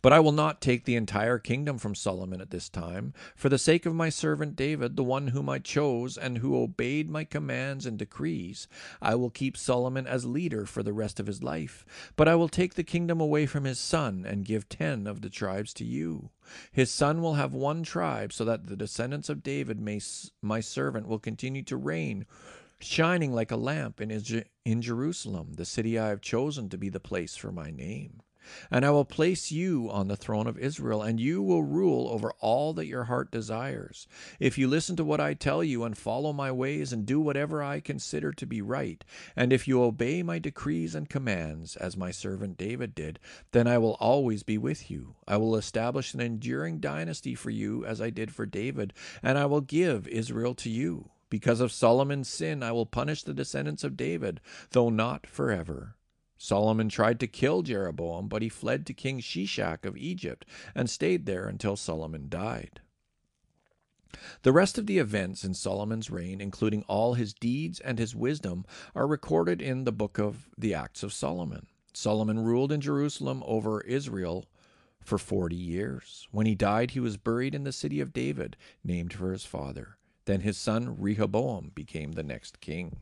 But 0.00 0.12
I 0.12 0.20
will 0.20 0.32
not 0.32 0.60
take 0.60 0.84
the 0.84 0.96
entire 0.96 1.38
kingdom 1.38 1.78
from 1.78 1.94
Solomon 1.94 2.40
at 2.40 2.50
this 2.50 2.68
time. 2.68 3.14
For 3.34 3.48
the 3.48 3.58
sake 3.58 3.86
of 3.86 3.94
my 3.94 4.08
servant 4.08 4.56
David, 4.56 4.96
the 4.96 5.04
one 5.04 5.28
whom 5.28 5.48
I 5.48 5.58
chose, 5.58 6.16
and 6.16 6.38
who 6.38 6.56
obeyed 6.56 7.10
my 7.10 7.24
commands 7.24 7.86
and 7.86 7.98
decrees, 7.98 8.68
I 9.00 9.14
will 9.14 9.30
keep 9.30 9.56
Solomon 9.56 10.06
as 10.06 10.24
leader 10.24 10.66
for 10.66 10.82
the 10.82 10.92
rest 10.92 11.18
of 11.18 11.26
his 11.26 11.42
life. 11.42 11.84
But 12.16 12.28
I 12.28 12.34
will 12.34 12.48
take 12.48 12.74
the 12.74 12.84
kingdom 12.84 13.20
away 13.20 13.46
from 13.46 13.64
his 13.64 13.78
son, 13.78 14.24
and 14.26 14.44
give 14.44 14.68
ten 14.68 15.06
of 15.06 15.20
the 15.20 15.30
tribes 15.30 15.72
to 15.74 15.84
you. 15.84 16.30
His 16.70 16.90
son 16.90 17.22
will 17.22 17.34
have 17.34 17.54
one 17.54 17.82
tribe, 17.82 18.32
so 18.32 18.44
that 18.44 18.66
the 18.66 18.76
descendants 18.76 19.28
of 19.28 19.42
David, 19.42 19.80
may, 19.80 20.00
my 20.40 20.60
servant, 20.60 21.08
will 21.08 21.18
continue 21.18 21.62
to 21.62 21.76
reign 21.76 22.26
shining 22.82 23.32
like 23.32 23.50
a 23.50 23.56
lamp 23.56 24.00
in, 24.00 24.10
in 24.64 24.82
Jerusalem, 24.82 25.54
the 25.54 25.64
city 25.64 25.98
I 25.98 26.08
have 26.08 26.20
chosen 26.20 26.68
to 26.70 26.78
be 26.78 26.88
the 26.88 27.00
place 27.00 27.36
for 27.36 27.52
my 27.52 27.70
name. 27.70 28.22
And 28.70 28.84
I 28.84 28.90
will 28.90 29.04
place 29.04 29.50
you 29.50 29.90
on 29.90 30.08
the 30.08 30.16
throne 30.16 30.46
of 30.46 30.58
Israel, 30.58 31.02
and 31.02 31.20
you 31.20 31.42
will 31.42 31.62
rule 31.62 32.08
over 32.08 32.32
all 32.40 32.72
that 32.74 32.86
your 32.86 33.04
heart 33.04 33.30
desires. 33.30 34.06
If 34.40 34.58
you 34.58 34.68
listen 34.68 34.96
to 34.96 35.04
what 35.04 35.20
I 35.20 35.34
tell 35.34 35.62
you, 35.62 35.84
and 35.84 35.96
follow 35.96 36.32
my 36.32 36.50
ways, 36.50 36.92
and 36.92 37.06
do 37.06 37.20
whatever 37.20 37.62
I 37.62 37.80
consider 37.80 38.32
to 38.32 38.46
be 38.46 38.62
right, 38.62 39.04
and 39.36 39.52
if 39.52 39.66
you 39.68 39.82
obey 39.82 40.22
my 40.22 40.38
decrees 40.38 40.94
and 40.94 41.08
commands, 41.08 41.76
as 41.76 41.96
my 41.96 42.10
servant 42.10 42.56
David 42.56 42.94
did, 42.94 43.18
then 43.52 43.66
I 43.66 43.78
will 43.78 43.96
always 44.00 44.42
be 44.42 44.58
with 44.58 44.90
you. 44.90 45.16
I 45.26 45.36
will 45.36 45.56
establish 45.56 46.14
an 46.14 46.20
enduring 46.20 46.80
dynasty 46.80 47.34
for 47.34 47.50
you, 47.50 47.84
as 47.84 48.00
I 48.00 48.10
did 48.10 48.32
for 48.34 48.46
David, 48.46 48.92
and 49.22 49.38
I 49.38 49.46
will 49.46 49.60
give 49.60 50.08
Israel 50.08 50.54
to 50.56 50.70
you. 50.70 51.10
Because 51.30 51.60
of 51.60 51.72
Solomon's 51.72 52.28
sin, 52.28 52.62
I 52.62 52.72
will 52.72 52.84
punish 52.84 53.22
the 53.22 53.32
descendants 53.32 53.84
of 53.84 53.96
David, 53.96 54.40
though 54.72 54.90
not 54.90 55.26
forever. 55.26 55.96
Solomon 56.44 56.88
tried 56.88 57.20
to 57.20 57.28
kill 57.28 57.62
Jeroboam, 57.62 58.26
but 58.26 58.42
he 58.42 58.48
fled 58.48 58.84
to 58.86 58.92
King 58.92 59.20
Shishak 59.20 59.84
of 59.84 59.96
Egypt 59.96 60.44
and 60.74 60.90
stayed 60.90 61.24
there 61.24 61.46
until 61.46 61.76
Solomon 61.76 62.28
died. 62.28 62.80
The 64.42 64.50
rest 64.50 64.76
of 64.76 64.88
the 64.88 64.98
events 64.98 65.44
in 65.44 65.54
Solomon's 65.54 66.10
reign, 66.10 66.40
including 66.40 66.82
all 66.88 67.14
his 67.14 67.32
deeds 67.32 67.78
and 67.78 67.96
his 67.96 68.16
wisdom, 68.16 68.64
are 68.92 69.06
recorded 69.06 69.62
in 69.62 69.84
the 69.84 69.92
book 69.92 70.18
of 70.18 70.48
the 70.58 70.74
Acts 70.74 71.04
of 71.04 71.12
Solomon. 71.12 71.68
Solomon 71.92 72.40
ruled 72.40 72.72
in 72.72 72.80
Jerusalem 72.80 73.44
over 73.46 73.80
Israel 73.82 74.44
for 75.00 75.18
forty 75.18 75.54
years. 75.54 76.26
When 76.32 76.46
he 76.46 76.56
died, 76.56 76.90
he 76.90 77.00
was 77.00 77.16
buried 77.16 77.54
in 77.54 77.62
the 77.62 77.70
city 77.70 78.00
of 78.00 78.12
David, 78.12 78.56
named 78.82 79.12
for 79.12 79.30
his 79.30 79.44
father. 79.44 79.96
Then 80.24 80.40
his 80.40 80.56
son 80.56 80.96
Rehoboam 80.98 81.70
became 81.72 82.12
the 82.12 82.24
next 82.24 82.60
king. 82.60 82.96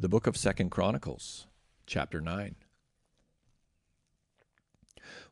The 0.00 0.08
book 0.08 0.28
of 0.28 0.36
Second 0.36 0.70
Chronicles, 0.70 1.48
chapter 1.84 2.20
9. 2.20 2.54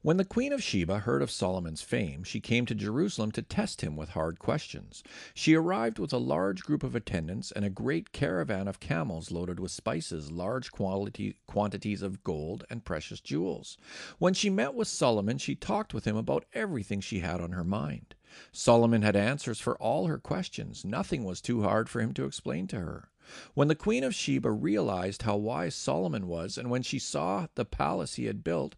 When 0.02 0.16
the 0.16 0.24
queen 0.24 0.52
of 0.52 0.60
Sheba 0.60 0.98
heard 0.98 1.22
of 1.22 1.30
Solomon's 1.30 1.82
fame, 1.82 2.24
she 2.24 2.40
came 2.40 2.66
to 2.66 2.74
Jerusalem 2.74 3.30
to 3.32 3.42
test 3.42 3.82
him 3.82 3.94
with 3.94 4.08
hard 4.08 4.40
questions. 4.40 5.04
She 5.34 5.54
arrived 5.54 6.00
with 6.00 6.12
a 6.12 6.18
large 6.18 6.64
group 6.64 6.82
of 6.82 6.96
attendants 6.96 7.52
and 7.52 7.64
a 7.64 7.70
great 7.70 8.10
caravan 8.10 8.66
of 8.66 8.80
camels 8.80 9.30
loaded 9.30 9.60
with 9.60 9.70
spices, 9.70 10.32
large 10.32 10.72
quality, 10.72 11.36
quantities 11.46 12.02
of 12.02 12.24
gold, 12.24 12.64
and 12.68 12.84
precious 12.84 13.20
jewels. 13.20 13.78
When 14.18 14.34
she 14.34 14.50
met 14.50 14.74
with 14.74 14.88
Solomon, 14.88 15.38
she 15.38 15.54
talked 15.54 15.94
with 15.94 16.06
him 16.06 16.16
about 16.16 16.44
everything 16.54 17.00
she 17.00 17.20
had 17.20 17.40
on 17.40 17.52
her 17.52 17.62
mind. 17.62 18.16
Solomon 18.50 19.02
had 19.02 19.14
answers 19.14 19.60
for 19.60 19.76
all 19.78 20.08
her 20.08 20.18
questions. 20.18 20.84
Nothing 20.84 21.22
was 21.22 21.40
too 21.40 21.62
hard 21.62 21.88
for 21.88 22.00
him 22.00 22.12
to 22.14 22.24
explain 22.24 22.66
to 22.66 22.80
her. 22.80 23.10
When 23.54 23.68
the 23.68 23.74
queen 23.74 24.04
of 24.04 24.14
Sheba 24.14 24.50
realized 24.50 25.22
how 25.22 25.36
wise 25.36 25.74
Solomon 25.74 26.28
was, 26.28 26.58
and 26.58 26.70
when 26.70 26.82
she 26.82 26.98
saw 26.98 27.46
the 27.54 27.64
palace 27.64 28.14
he 28.14 28.26
had 28.26 28.44
built, 28.44 28.74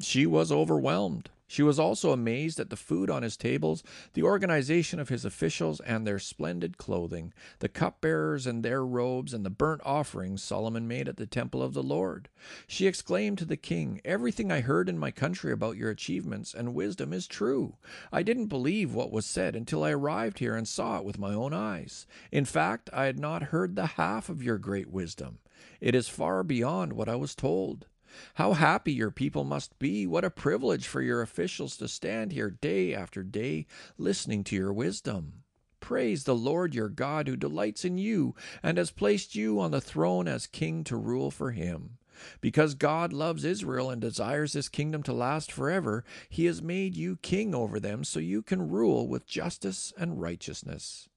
she 0.00 0.26
was 0.26 0.52
overwhelmed. 0.52 1.30
She 1.50 1.62
was 1.62 1.78
also 1.78 2.12
amazed 2.12 2.60
at 2.60 2.68
the 2.68 2.76
food 2.76 3.08
on 3.08 3.22
his 3.22 3.38
tables, 3.38 3.82
the 4.12 4.22
organization 4.22 5.00
of 5.00 5.08
his 5.08 5.24
officials 5.24 5.80
and 5.80 6.06
their 6.06 6.18
splendid 6.18 6.76
clothing, 6.76 7.32
the 7.60 7.70
cupbearers 7.70 8.46
and 8.46 8.62
their 8.62 8.84
robes, 8.84 9.32
and 9.32 9.46
the 9.46 9.50
burnt 9.50 9.80
offerings 9.82 10.42
Solomon 10.42 10.86
made 10.86 11.08
at 11.08 11.16
the 11.16 11.26
temple 11.26 11.62
of 11.62 11.72
the 11.72 11.82
Lord. 11.82 12.28
She 12.66 12.86
exclaimed 12.86 13.38
to 13.38 13.46
the 13.46 13.56
king, 13.56 14.02
Everything 14.04 14.52
I 14.52 14.60
heard 14.60 14.90
in 14.90 14.98
my 14.98 15.10
country 15.10 15.50
about 15.50 15.78
your 15.78 15.88
achievements 15.88 16.52
and 16.52 16.74
wisdom 16.74 17.14
is 17.14 17.26
true. 17.26 17.76
I 18.12 18.22
didn't 18.22 18.48
believe 18.48 18.92
what 18.92 19.10
was 19.10 19.24
said 19.24 19.56
until 19.56 19.82
I 19.82 19.92
arrived 19.92 20.40
here 20.40 20.54
and 20.54 20.68
saw 20.68 20.98
it 20.98 21.04
with 21.04 21.18
my 21.18 21.32
own 21.32 21.54
eyes. 21.54 22.06
In 22.30 22.44
fact, 22.44 22.90
I 22.92 23.06
had 23.06 23.18
not 23.18 23.44
heard 23.44 23.74
the 23.74 23.86
half 23.86 24.28
of 24.28 24.42
your 24.42 24.58
great 24.58 24.90
wisdom. 24.90 25.38
It 25.80 25.94
is 25.94 26.10
far 26.10 26.44
beyond 26.44 26.92
what 26.92 27.08
I 27.08 27.16
was 27.16 27.34
told. 27.34 27.86
How 28.34 28.52
happy 28.52 28.92
your 28.92 29.10
people 29.10 29.44
must 29.44 29.78
be! 29.78 30.06
What 30.06 30.24
a 30.24 30.30
privilege 30.30 30.86
for 30.86 31.02
your 31.02 31.22
officials 31.22 31.76
to 31.76 31.88
stand 31.88 32.32
here 32.32 32.50
day 32.50 32.94
after 32.94 33.22
day 33.22 33.66
listening 33.96 34.44
to 34.44 34.56
your 34.56 34.72
wisdom. 34.72 35.44
Praise 35.80 36.24
the 36.24 36.34
Lord 36.34 36.74
your 36.74 36.88
God 36.88 37.28
who 37.28 37.36
delights 37.36 37.84
in 37.84 37.98
you 37.98 38.34
and 38.62 38.78
has 38.78 38.90
placed 38.90 39.34
you 39.34 39.60
on 39.60 39.70
the 39.70 39.80
throne 39.80 40.28
as 40.28 40.46
king 40.46 40.84
to 40.84 40.96
rule 40.96 41.30
for 41.30 41.52
him. 41.52 41.98
Because 42.40 42.74
God 42.74 43.12
loves 43.12 43.44
Israel 43.44 43.90
and 43.90 44.00
desires 44.00 44.52
his 44.52 44.68
kingdom 44.68 45.02
to 45.04 45.12
last 45.12 45.52
forever, 45.52 46.04
he 46.28 46.46
has 46.46 46.60
made 46.60 46.96
you 46.96 47.16
king 47.16 47.54
over 47.54 47.78
them 47.78 48.04
so 48.04 48.18
you 48.18 48.42
can 48.42 48.68
rule 48.68 49.06
with 49.06 49.26
justice 49.26 49.92
and 49.96 50.20
righteousness. 50.20 51.08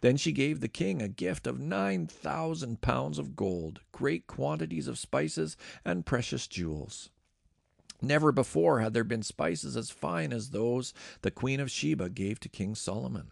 Then 0.00 0.16
she 0.16 0.32
gave 0.32 0.60
the 0.60 0.68
king 0.68 1.00
a 1.02 1.08
gift 1.08 1.46
of 1.46 1.58
nine 1.58 2.06
thousand 2.06 2.80
pounds 2.80 3.18
of 3.18 3.36
gold, 3.36 3.80
great 3.92 4.26
quantities 4.26 4.88
of 4.88 4.98
spices, 4.98 5.56
and 5.84 6.06
precious 6.06 6.46
jewels. 6.46 7.10
Never 8.02 8.32
before 8.32 8.80
had 8.80 8.92
there 8.92 9.04
been 9.04 9.22
spices 9.22 9.76
as 9.76 9.90
fine 9.90 10.32
as 10.32 10.50
those 10.50 10.92
the 11.22 11.30
Queen 11.30 11.60
of 11.60 11.70
Sheba 11.70 12.10
gave 12.10 12.38
to 12.40 12.48
King 12.48 12.74
Solomon. 12.74 13.30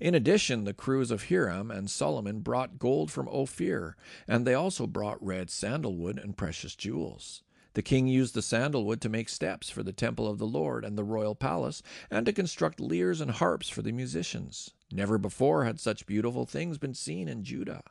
In 0.00 0.14
addition, 0.14 0.64
the 0.64 0.74
crews 0.74 1.10
of 1.10 1.28
Hiram 1.28 1.70
and 1.70 1.90
Solomon 1.90 2.40
brought 2.40 2.78
gold 2.78 3.10
from 3.10 3.28
Ophir, 3.28 3.96
and 4.28 4.46
they 4.46 4.52
also 4.52 4.86
brought 4.86 5.24
red 5.24 5.48
sandalwood 5.48 6.18
and 6.18 6.36
precious 6.36 6.76
jewels. 6.76 7.42
The 7.74 7.82
king 7.82 8.06
used 8.06 8.34
the 8.34 8.42
sandalwood 8.42 9.00
to 9.00 9.08
make 9.08 9.30
steps 9.30 9.70
for 9.70 9.82
the 9.82 9.94
temple 9.94 10.28
of 10.28 10.36
the 10.36 10.46
Lord 10.46 10.84
and 10.84 10.98
the 10.98 11.04
royal 11.04 11.34
palace, 11.34 11.82
and 12.10 12.26
to 12.26 12.32
construct 12.32 12.80
lyres 12.80 13.22
and 13.22 13.30
harps 13.30 13.70
for 13.70 13.80
the 13.80 13.92
musicians. 13.92 14.72
Never 14.92 15.18
before 15.18 15.64
had 15.64 15.80
such 15.80 16.06
beautiful 16.06 16.44
things 16.44 16.78
been 16.78 16.94
seen 16.94 17.28
in 17.28 17.44
Judah. 17.44 17.82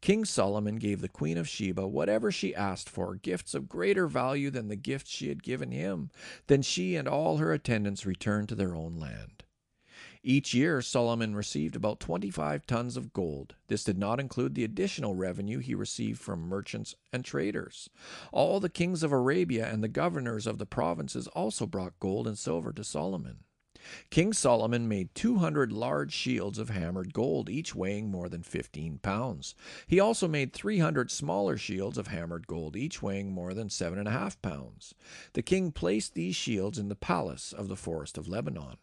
King 0.00 0.24
Solomon 0.24 0.76
gave 0.76 1.00
the 1.00 1.08
Queen 1.08 1.38
of 1.38 1.48
Sheba 1.48 1.86
whatever 1.86 2.30
she 2.30 2.54
asked 2.54 2.90
for, 2.90 3.14
gifts 3.14 3.54
of 3.54 3.68
greater 3.68 4.06
value 4.06 4.50
than 4.50 4.68
the 4.68 4.76
gifts 4.76 5.10
she 5.10 5.28
had 5.28 5.42
given 5.42 5.70
him. 5.70 6.10
Then 6.46 6.62
she 6.62 6.96
and 6.96 7.08
all 7.08 7.38
her 7.38 7.52
attendants 7.52 8.04
returned 8.04 8.48
to 8.50 8.54
their 8.54 8.74
own 8.74 8.96
land. 8.96 9.44
Each 10.22 10.54
year, 10.54 10.80
Solomon 10.80 11.34
received 11.36 11.76
about 11.76 12.00
25 12.00 12.66
tons 12.66 12.96
of 12.96 13.12
gold. 13.12 13.56
This 13.68 13.84
did 13.84 13.98
not 13.98 14.18
include 14.18 14.54
the 14.54 14.64
additional 14.64 15.14
revenue 15.14 15.58
he 15.58 15.74
received 15.74 16.20
from 16.20 16.48
merchants 16.48 16.94
and 17.12 17.24
traders. 17.24 17.90
All 18.32 18.58
the 18.58 18.70
kings 18.70 19.02
of 19.02 19.12
Arabia 19.12 19.70
and 19.70 19.84
the 19.84 19.88
governors 19.88 20.46
of 20.46 20.58
the 20.58 20.66
provinces 20.66 21.26
also 21.28 21.66
brought 21.66 22.00
gold 22.00 22.26
and 22.26 22.38
silver 22.38 22.72
to 22.72 22.84
Solomon. 22.84 23.44
King 24.10 24.32
Solomon 24.32 24.88
made 24.88 25.14
200 25.14 25.72
large 25.72 26.12
shields 26.12 26.58
of 26.58 26.70
hammered 26.70 27.12
gold, 27.12 27.48
each 27.48 27.74
weighing 27.74 28.10
more 28.10 28.28
than 28.28 28.42
15 28.42 28.98
pounds. 28.98 29.54
He 29.86 30.00
also 30.00 30.28
made 30.28 30.52
300 30.52 31.10
smaller 31.10 31.56
shields 31.56 31.98
of 31.98 32.08
hammered 32.08 32.46
gold, 32.46 32.76
each 32.76 33.02
weighing 33.02 33.32
more 33.32 33.54
than 33.54 33.68
7.5 33.68 34.40
pounds. 34.42 34.94
The 35.32 35.42
king 35.42 35.72
placed 35.72 36.14
these 36.14 36.36
shields 36.36 36.78
in 36.78 36.88
the 36.88 36.94
palace 36.94 37.52
of 37.52 37.68
the 37.68 37.76
forest 37.76 38.16
of 38.16 38.28
Lebanon. 38.28 38.76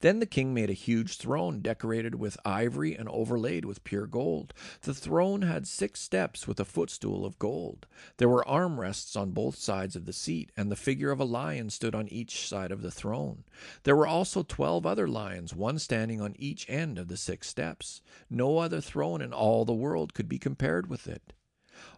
Then 0.00 0.18
the 0.18 0.26
king 0.26 0.52
made 0.52 0.70
a 0.70 0.74
huge 0.74 1.16
throne 1.16 1.60
decorated 1.60 2.14
with 2.14 2.36
ivory 2.44 2.94
and 2.94 3.08
overlaid 3.08 3.64
with 3.64 3.84
pure 3.84 4.06
gold. 4.06 4.52
The 4.82 4.94
throne 4.94 5.42
had 5.42 5.66
six 5.66 6.00
steps 6.00 6.46
with 6.46 6.60
a 6.60 6.64
footstool 6.64 7.24
of 7.24 7.38
gold. 7.38 7.86
There 8.18 8.28
were 8.28 8.44
armrests 8.46 9.16
on 9.16 9.30
both 9.30 9.56
sides 9.56 9.96
of 9.96 10.06
the 10.06 10.12
seat, 10.12 10.50
and 10.56 10.70
the 10.70 10.76
figure 10.76 11.10
of 11.10 11.20
a 11.20 11.24
lion 11.24 11.70
stood 11.70 11.94
on 11.94 12.08
each 12.08 12.48
side 12.48 12.72
of 12.72 12.82
the 12.82 12.90
throne. 12.90 13.44
There 13.84 13.96
were 13.96 14.06
also 14.06 14.42
twelve 14.42 14.86
other 14.86 15.08
lions, 15.08 15.54
one 15.54 15.78
standing 15.78 16.20
on 16.20 16.36
each 16.38 16.68
end 16.68 16.98
of 16.98 17.08
the 17.08 17.16
six 17.16 17.48
steps. 17.48 18.02
No 18.28 18.58
other 18.58 18.80
throne 18.80 19.20
in 19.20 19.32
all 19.32 19.64
the 19.64 19.72
world 19.72 20.14
could 20.14 20.28
be 20.28 20.38
compared 20.38 20.88
with 20.88 21.06
it. 21.06 21.32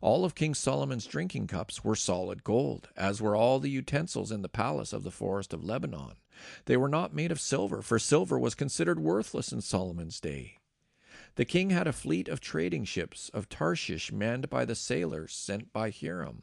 All 0.00 0.24
of 0.24 0.34
King 0.34 0.54
Solomon's 0.54 1.06
drinking 1.06 1.46
cups 1.46 1.84
were 1.84 1.96
solid 1.96 2.44
gold, 2.44 2.88
as 2.96 3.20
were 3.20 3.36
all 3.36 3.60
the 3.60 3.70
utensils 3.70 4.32
in 4.32 4.42
the 4.42 4.48
palace 4.48 4.92
of 4.92 5.02
the 5.02 5.10
forest 5.10 5.52
of 5.52 5.64
Lebanon. 5.64 6.14
They 6.64 6.76
were 6.76 6.88
not 6.88 7.14
made 7.14 7.30
of 7.30 7.40
silver, 7.40 7.82
for 7.82 7.98
silver 7.98 8.38
was 8.38 8.54
considered 8.54 8.98
worthless 8.98 9.52
in 9.52 9.60
Solomon's 9.60 10.20
day. 10.20 10.58
The 11.36 11.44
king 11.44 11.70
had 11.70 11.86
a 11.86 11.92
fleet 11.92 12.28
of 12.28 12.40
trading 12.40 12.84
ships 12.84 13.28
of 13.30 13.48
Tarshish 13.48 14.12
manned 14.12 14.48
by 14.48 14.64
the 14.64 14.74
sailors 14.74 15.34
sent 15.34 15.72
by 15.72 15.90
Hiram. 15.90 16.42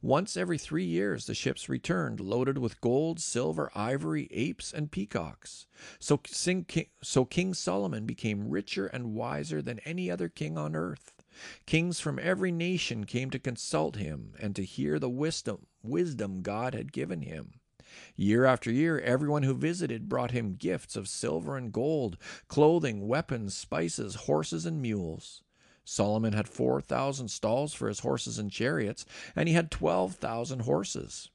Once 0.00 0.36
every 0.36 0.56
three 0.56 0.84
years 0.84 1.26
the 1.26 1.34
ships 1.34 1.68
returned 1.68 2.20
loaded 2.20 2.58
with 2.58 2.80
gold, 2.80 3.20
silver, 3.20 3.70
ivory, 3.74 4.28
apes, 4.30 4.72
and 4.72 4.90
peacocks. 4.90 5.66
So, 5.98 6.20
so 7.02 7.24
King 7.24 7.54
Solomon 7.54 8.06
became 8.06 8.48
richer 8.48 8.86
and 8.86 9.14
wiser 9.14 9.60
than 9.60 9.80
any 9.80 10.10
other 10.10 10.28
king 10.28 10.56
on 10.56 10.76
earth. 10.76 11.12
Kings 11.66 12.00
from 12.00 12.18
every 12.18 12.50
nation 12.52 13.04
came 13.04 13.30
to 13.30 13.38
consult 13.38 13.96
him 13.96 14.34
and 14.40 14.54
to 14.56 14.64
hear 14.64 14.98
the 14.98 15.08
wisdom, 15.08 15.66
wisdom 15.82 16.42
God 16.42 16.74
had 16.74 16.92
given 16.92 17.22
him. 17.22 17.60
Year 18.16 18.44
after 18.44 18.70
year, 18.70 18.98
everyone 19.00 19.44
who 19.44 19.54
visited 19.54 20.08
brought 20.08 20.32
him 20.32 20.56
gifts 20.56 20.96
of 20.96 21.08
silver 21.08 21.56
and 21.56 21.72
gold, 21.72 22.18
clothing, 22.48 23.08
weapons, 23.08 23.56
spices, 23.56 24.14
horses, 24.14 24.66
and 24.66 24.82
mules. 24.82 25.42
Solomon 25.84 26.34
had 26.34 26.48
4,000 26.48 27.28
stalls 27.28 27.72
for 27.72 27.88
his 27.88 28.00
horses 28.00 28.38
and 28.38 28.52
chariots, 28.52 29.06
and 29.34 29.48
he 29.48 29.54
had 29.54 29.70
12,000 29.70 30.60
horses. 30.60 31.30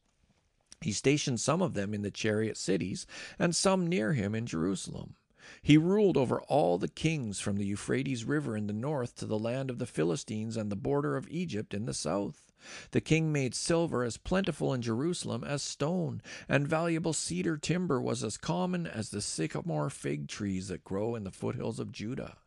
He 0.82 0.92
stationed 0.92 1.40
some 1.40 1.62
of 1.62 1.74
them 1.74 1.94
in 1.94 2.04
the 2.04 2.12
chariot 2.12 2.58
cities, 2.58 3.08
and 3.40 3.56
some 3.56 3.88
near 3.88 4.14
him 4.14 4.36
in 4.36 4.46
Jerusalem. 4.46 5.16
He 5.62 5.78
ruled 5.78 6.18
over 6.18 6.42
all 6.42 6.78
the 6.78 6.88
kings 6.88 7.40
from 7.40 7.58
the 7.58 7.66
Euphrates 7.66 8.26
River 8.26 8.58
in 8.58 8.68
the 8.68 8.74
north 8.74 9.16
to 9.18 9.26
the 9.26 9.40
land 9.40 9.70
of 9.70 9.80
the 9.80 9.86
Philistines 9.86 10.58
and 10.58 10.72
the 10.72 10.76
border 10.76 11.16
of 11.16 11.30
Egypt 11.30 11.74
in 11.74 11.86
the 11.86 11.94
south. 11.94 12.52
The 12.92 13.02
king 13.02 13.32
made 13.32 13.54
silver 13.56 14.04
as 14.04 14.18
plentiful 14.18 14.74
in 14.74 14.82
Jerusalem 14.82 15.44
as 15.44 15.62
stone, 15.62 16.22
and 16.48 16.68
valuable 16.68 17.14
cedar 17.14 17.58
timber 17.58 18.02
was 18.02 18.24
as 18.24 18.38
common 18.38 18.88
as 18.88 19.10
the 19.10 19.22
sycamore 19.22 19.90
fig 19.90 20.28
trees 20.28 20.70
that 20.70 20.84
grow 20.84 21.16
in 21.16 21.24
the 21.24 21.32
foothills 21.32 21.80
of 21.80 21.92
Judah. 21.92 22.38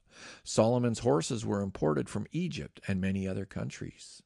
Solomon's 0.42 1.00
horses 1.00 1.44
were 1.44 1.60
imported 1.60 2.08
from 2.08 2.26
Egypt 2.32 2.80
and 2.88 3.00
many 3.00 3.28
other 3.28 3.44
countries. 3.44 4.22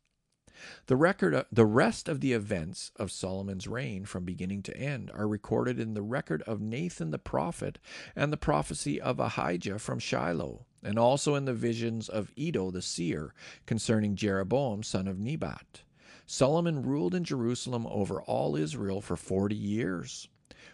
The 0.87 0.97
record 0.97 1.35
uh, 1.35 1.45
the 1.51 1.67
rest 1.67 2.09
of 2.09 2.21
the 2.21 2.33
events 2.33 2.93
of 2.97 3.11
Solomon's 3.11 3.67
reign 3.67 4.05
from 4.05 4.25
beginning 4.25 4.63
to 4.65 4.77
end 4.77 5.11
are 5.15 5.29
recorded 5.29 5.79
in 5.79 5.95
the 5.95 6.03
record 6.03 6.43
of 6.43 6.61
Nathan 6.61 7.11
the 7.11 7.19
prophet 7.19 7.79
and 8.15 8.33
the 8.33 8.37
prophecy 8.37 9.01
of 9.01 9.19
Ahijah 9.19 9.79
from 9.79 9.99
Shiloh, 9.99 10.67
and 10.83 10.99
also 10.99 11.35
in 11.35 11.45
the 11.45 11.55
visions 11.55 12.09
of 12.09 12.33
Iddo 12.37 12.71
the 12.71 12.83
seer 12.83 13.35
concerning 13.67 14.17
Jeroboam 14.17 14.83
son 14.83 15.09
of 15.09 15.19
Nebat. 15.19 15.83
Solomon 16.27 16.83
ruled 16.83 17.15
in 17.15 17.25
Jerusalem 17.25 17.87
over 17.89 18.23
all 18.23 18.55
Israel 18.55 19.01
for 19.01 19.17
40 19.17 19.57
years. 19.57 20.29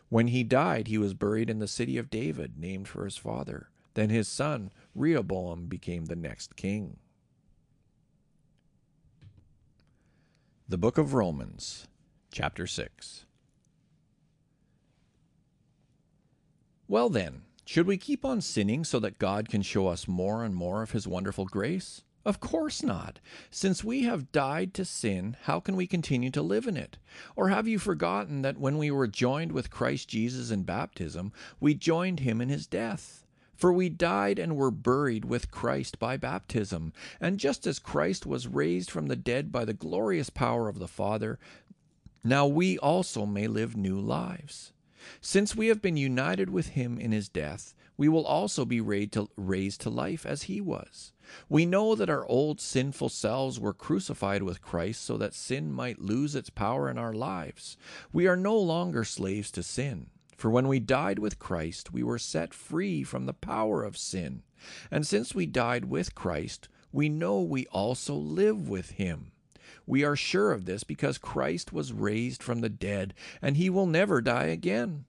When 0.08 0.28
he 0.28 0.44
died, 0.44 0.88
he 0.88 0.98
was 0.98 1.14
buried 1.14 1.48
in 1.48 1.58
the 1.58 1.66
city 1.66 1.96
of 1.96 2.10
David, 2.10 2.58
named 2.58 2.88
for 2.88 3.04
his 3.04 3.16
father. 3.16 3.70
Then 3.94 4.10
his 4.10 4.28
son 4.28 4.70
Rehoboam 4.94 5.66
became 5.66 6.04
the 6.04 6.14
next 6.14 6.56
king. 6.56 6.98
The 10.68 10.76
Book 10.76 10.98
of 10.98 11.14
Romans, 11.14 11.86
Chapter 12.32 12.66
6. 12.66 13.24
Well, 16.88 17.08
then, 17.08 17.42
should 17.64 17.86
we 17.86 17.96
keep 17.96 18.24
on 18.24 18.40
sinning 18.40 18.82
so 18.82 18.98
that 18.98 19.20
God 19.20 19.48
can 19.48 19.62
show 19.62 19.86
us 19.86 20.08
more 20.08 20.42
and 20.42 20.56
more 20.56 20.82
of 20.82 20.90
His 20.90 21.06
wonderful 21.06 21.44
grace? 21.44 22.02
Of 22.24 22.40
course 22.40 22.82
not. 22.82 23.20
Since 23.48 23.84
we 23.84 24.02
have 24.02 24.32
died 24.32 24.74
to 24.74 24.84
sin, 24.84 25.36
how 25.42 25.60
can 25.60 25.76
we 25.76 25.86
continue 25.86 26.32
to 26.32 26.42
live 26.42 26.66
in 26.66 26.76
it? 26.76 26.98
Or 27.36 27.50
have 27.50 27.68
you 27.68 27.78
forgotten 27.78 28.42
that 28.42 28.58
when 28.58 28.76
we 28.76 28.90
were 28.90 29.06
joined 29.06 29.52
with 29.52 29.70
Christ 29.70 30.08
Jesus 30.08 30.50
in 30.50 30.64
baptism, 30.64 31.32
we 31.60 31.74
joined 31.74 32.18
Him 32.18 32.40
in 32.40 32.48
His 32.48 32.66
death? 32.66 33.24
For 33.56 33.72
we 33.72 33.88
died 33.88 34.38
and 34.38 34.54
were 34.54 34.70
buried 34.70 35.24
with 35.24 35.50
Christ 35.50 35.98
by 35.98 36.16
baptism. 36.16 36.92
And 37.20 37.40
just 37.40 37.66
as 37.66 37.78
Christ 37.78 38.26
was 38.26 38.46
raised 38.46 38.90
from 38.90 39.06
the 39.06 39.16
dead 39.16 39.50
by 39.50 39.64
the 39.64 39.72
glorious 39.72 40.30
power 40.30 40.68
of 40.68 40.78
the 40.78 40.88
Father, 40.88 41.38
now 42.22 42.46
we 42.46 42.78
also 42.78 43.24
may 43.24 43.46
live 43.46 43.76
new 43.76 43.98
lives. 43.98 44.72
Since 45.20 45.56
we 45.56 45.68
have 45.68 45.80
been 45.80 45.96
united 45.96 46.50
with 46.50 46.68
him 46.68 46.98
in 46.98 47.12
his 47.12 47.28
death, 47.28 47.74
we 47.96 48.08
will 48.08 48.26
also 48.26 48.64
be 48.64 48.80
raised 48.80 49.12
to, 49.80 49.90
life 49.90 50.26
as 50.26 50.42
he 50.42 50.60
was. 50.60 51.12
We 51.48 51.64
know 51.64 51.94
that 51.94 52.10
our 52.10 52.26
old 52.26 52.60
sinful 52.60 53.08
selves 53.08 53.58
were 53.58 53.72
crucified 53.72 54.42
with 54.42 54.60
Christ 54.60 55.02
so 55.02 55.16
that 55.16 55.34
sin 55.34 55.72
might 55.72 56.00
lose 56.00 56.34
its 56.34 56.50
power 56.50 56.90
in 56.90 56.98
our 56.98 57.14
lives. 57.14 57.76
We 58.12 58.26
are 58.26 58.36
no 58.36 58.58
longer 58.58 59.04
slaves 59.04 59.50
to 59.52 59.62
sin. 59.62 60.08
For 60.36 60.50
when 60.50 60.68
we 60.68 60.80
died 60.80 61.18
with 61.18 61.38
Christ, 61.38 61.92
we 61.92 62.02
were 62.02 62.18
set 62.18 62.52
free 62.52 63.02
from 63.02 63.26
the 63.26 63.32
power 63.32 63.82
of 63.82 63.96
sin. 63.96 64.42
And 64.90 65.06
since 65.06 65.34
we 65.34 65.46
died 65.46 65.86
with 65.86 66.14
Christ, 66.14 66.68
we 66.92 67.08
know 67.08 67.40
we 67.40 67.66
also 67.68 68.14
live 68.14 68.68
with 68.68 68.90
him. 68.92 69.32
We 69.86 70.04
are 70.04 70.16
sure 70.16 70.52
of 70.52 70.64
this 70.64 70.84
because 70.84 71.18
Christ 71.18 71.72
was 71.72 71.92
raised 71.92 72.42
from 72.42 72.60
the 72.60 72.68
dead, 72.68 73.14
and 73.40 73.56
he 73.56 73.70
will 73.70 73.86
never 73.86 74.20
die 74.20 74.46
again. 74.46 75.04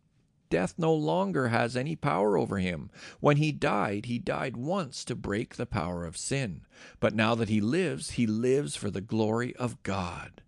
Death 0.49 0.75
no 0.77 0.93
longer 0.93 1.49
has 1.49 1.75
any 1.75 1.95
power 1.95 2.37
over 2.37 2.57
him. 2.59 2.89
When 3.19 3.37
he 3.37 3.51
died, 3.51 4.05
he 4.05 4.17
died 4.17 4.55
once 4.55 5.03
to 5.05 5.15
break 5.15 5.55
the 5.55 5.65
power 5.65 6.05
of 6.05 6.15
sin. 6.15 6.61
But 6.99 7.13
now 7.13 7.35
that 7.35 7.49
he 7.49 7.59
lives, 7.59 8.11
he 8.11 8.25
lives 8.25 8.75
for 8.75 8.89
the 8.89 9.01
glory 9.01 9.55
of 9.57 9.81
God. 9.83 10.41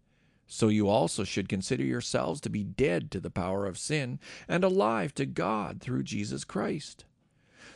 So 0.51 0.67
you 0.67 0.89
also 0.89 1.23
should 1.23 1.47
consider 1.47 1.83
yourselves 1.83 2.41
to 2.41 2.49
be 2.49 2.63
dead 2.63 3.12
to 3.12 3.19
the 3.19 3.29
power 3.29 3.67
of 3.67 3.77
sin 3.77 4.19
and 4.47 4.63
alive 4.63 5.13
to 5.13 5.27
God 5.27 5.79
through 5.79 6.03
Jesus 6.03 6.43
Christ. 6.43 7.05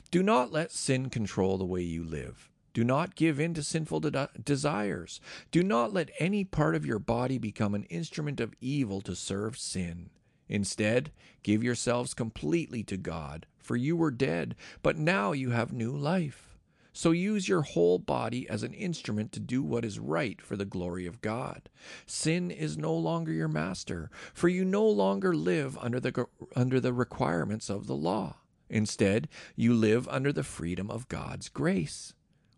Do 0.09 0.23
not 0.23 0.51
let 0.51 0.71
sin 0.71 1.11
control 1.11 1.59
the 1.59 1.65
way 1.65 1.83
you 1.83 2.03
live. 2.03 2.49
Do 2.73 2.83
not 2.83 3.13
give 3.13 3.39
in 3.39 3.53
to 3.53 3.61
sinful 3.61 3.99
de- 3.99 4.29
desires. 4.43 5.21
Do 5.51 5.61
not 5.61 5.93
let 5.93 6.09
any 6.17 6.43
part 6.43 6.73
of 6.73 6.85
your 6.85 6.97
body 6.97 7.37
become 7.37 7.75
an 7.75 7.83
instrument 7.85 8.39
of 8.39 8.55
evil 8.59 9.01
to 9.01 9.15
serve 9.15 9.55
sin. 9.55 10.09
Instead, 10.49 11.11
give 11.43 11.63
yourselves 11.63 12.15
completely 12.15 12.81
to 12.85 12.97
God, 12.97 13.45
for 13.59 13.75
you 13.75 13.95
were 13.95 14.09
dead, 14.09 14.55
but 14.81 14.97
now 14.97 15.31
you 15.31 15.51
have 15.51 15.71
new 15.71 15.95
life. 15.95 16.52
So 16.93 17.09
use 17.09 17.49
your 17.49 17.63
whole 17.63 17.97
body 17.97 18.47
as 18.47 18.61
an 18.61 18.73
instrument 18.73 19.31
to 19.33 19.39
do 19.39 19.63
what 19.63 19.83
is 19.83 19.97
right 19.97 20.39
for 20.39 20.55
the 20.55 20.63
glory 20.63 21.07
of 21.07 21.21
God. 21.21 21.67
Sin 22.05 22.51
is 22.51 22.77
no 22.77 22.93
longer 22.93 23.33
your 23.33 23.47
master, 23.47 24.11
for 24.33 24.47
you 24.47 24.63
no 24.63 24.87
longer 24.87 25.35
live 25.35 25.75
under 25.79 25.99
the, 25.99 26.27
under 26.55 26.79
the 26.79 26.93
requirements 26.93 27.69
of 27.69 27.87
the 27.87 27.95
law. 27.95 28.35
Instead, 28.69 29.27
you 29.55 29.73
live 29.73 30.07
under 30.07 30.31
the 30.31 30.43
freedom 30.43 30.89
of 30.91 31.07
God's 31.07 31.49
grace. 31.49 32.13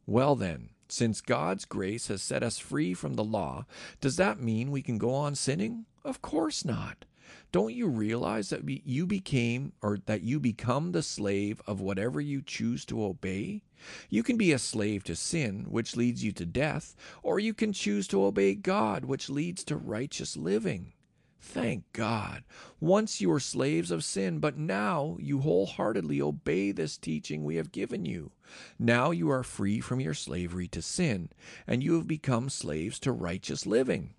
Well, 0.06 0.36
then, 0.36 0.70
since 0.88 1.22
God's 1.22 1.66
grace 1.66 2.10
has 2.10 2.22
set 2.22 2.44
us 2.44 2.60
free 2.60 2.94
from 2.94 3.16
the 3.16 3.24
law, 3.24 3.66
does 4.02 4.18
that 4.18 4.40
mean 4.40 4.70
we 4.70 4.82
can 4.82 4.98
go 4.98 5.14
on 5.14 5.36
sinning? 5.36 5.86
Of 6.04 6.22
course 6.22 6.64
not. 6.64 7.06
Don't 7.52 7.74
you 7.74 7.88
realize 7.88 8.50
that 8.50 8.68
you 8.68 9.06
became 9.06 9.74
or 9.82 10.00
that 10.06 10.22
you 10.22 10.40
become 10.40 10.92
the 10.92 11.04
slave 11.04 11.62
of 11.66 11.82
whatever 11.82 12.20
you 12.20 12.42
choose 12.42 12.86
to 12.86 13.04
obey? 13.04 13.64
You 14.10 14.24
can 14.24 14.38
be 14.38 14.52
a 14.52 14.60
slave 14.60 15.04
to 15.06 15.16
sin, 15.16 15.66
which 15.70 15.96
leads 15.96 16.24
you 16.24 16.32
to 16.34 16.46
death, 16.46 16.96
or 17.24 17.40
you 17.40 17.54
can 17.54 17.74
choose 17.74 18.08
to 18.10 18.24
obey 18.26 18.56
God, 18.56 19.06
which 19.06 19.30
leads 19.30 19.64
to 19.66 19.78
righteous 19.78 20.36
living. 20.36 20.94
Thank 21.40 21.84
God. 21.94 22.44
Once 22.80 23.22
you 23.22 23.30
were 23.30 23.40
slaves 23.40 23.92
of 23.92 24.04
sin, 24.04 24.40
but 24.40 24.58
now 24.58 25.16
you 25.20 25.42
wholeheartedly 25.42 26.20
obey 26.20 26.72
this 26.72 26.98
teaching 26.98 27.44
we 27.44 27.56
have 27.58 27.72
given 27.72 28.04
you. 28.04 28.32
Now 28.80 29.12
you 29.12 29.30
are 29.30 29.44
free 29.44 29.80
from 29.80 30.00
your 30.00 30.16
slavery 30.16 30.68
to 30.70 30.82
sin, 30.82 31.30
and 31.68 31.84
you 31.84 31.94
have 31.98 32.08
become 32.08 32.50
slaves 32.50 33.00
to 33.02 33.12
righteous 33.12 33.66
living. 33.68 34.16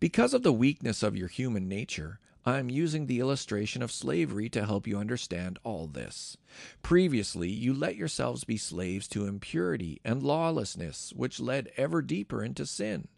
Because 0.00 0.34
of 0.34 0.42
the 0.42 0.52
weakness 0.52 1.02
of 1.02 1.16
your 1.16 1.28
human 1.28 1.68
nature, 1.68 2.20
I 2.46 2.58
am 2.58 2.68
using 2.68 3.06
the 3.06 3.20
illustration 3.20 3.82
of 3.82 3.90
slavery 3.90 4.50
to 4.50 4.66
help 4.66 4.86
you 4.86 4.98
understand 4.98 5.58
all 5.64 5.86
this. 5.86 6.36
Previously, 6.82 7.48
you 7.48 7.72
let 7.72 7.96
yourselves 7.96 8.44
be 8.44 8.58
slaves 8.58 9.08
to 9.08 9.26
impurity 9.26 9.98
and 10.04 10.22
lawlessness, 10.22 11.12
which 11.16 11.40
led 11.40 11.72
ever 11.78 12.02
deeper 12.02 12.44
into 12.44 12.66
sin. 12.66 13.08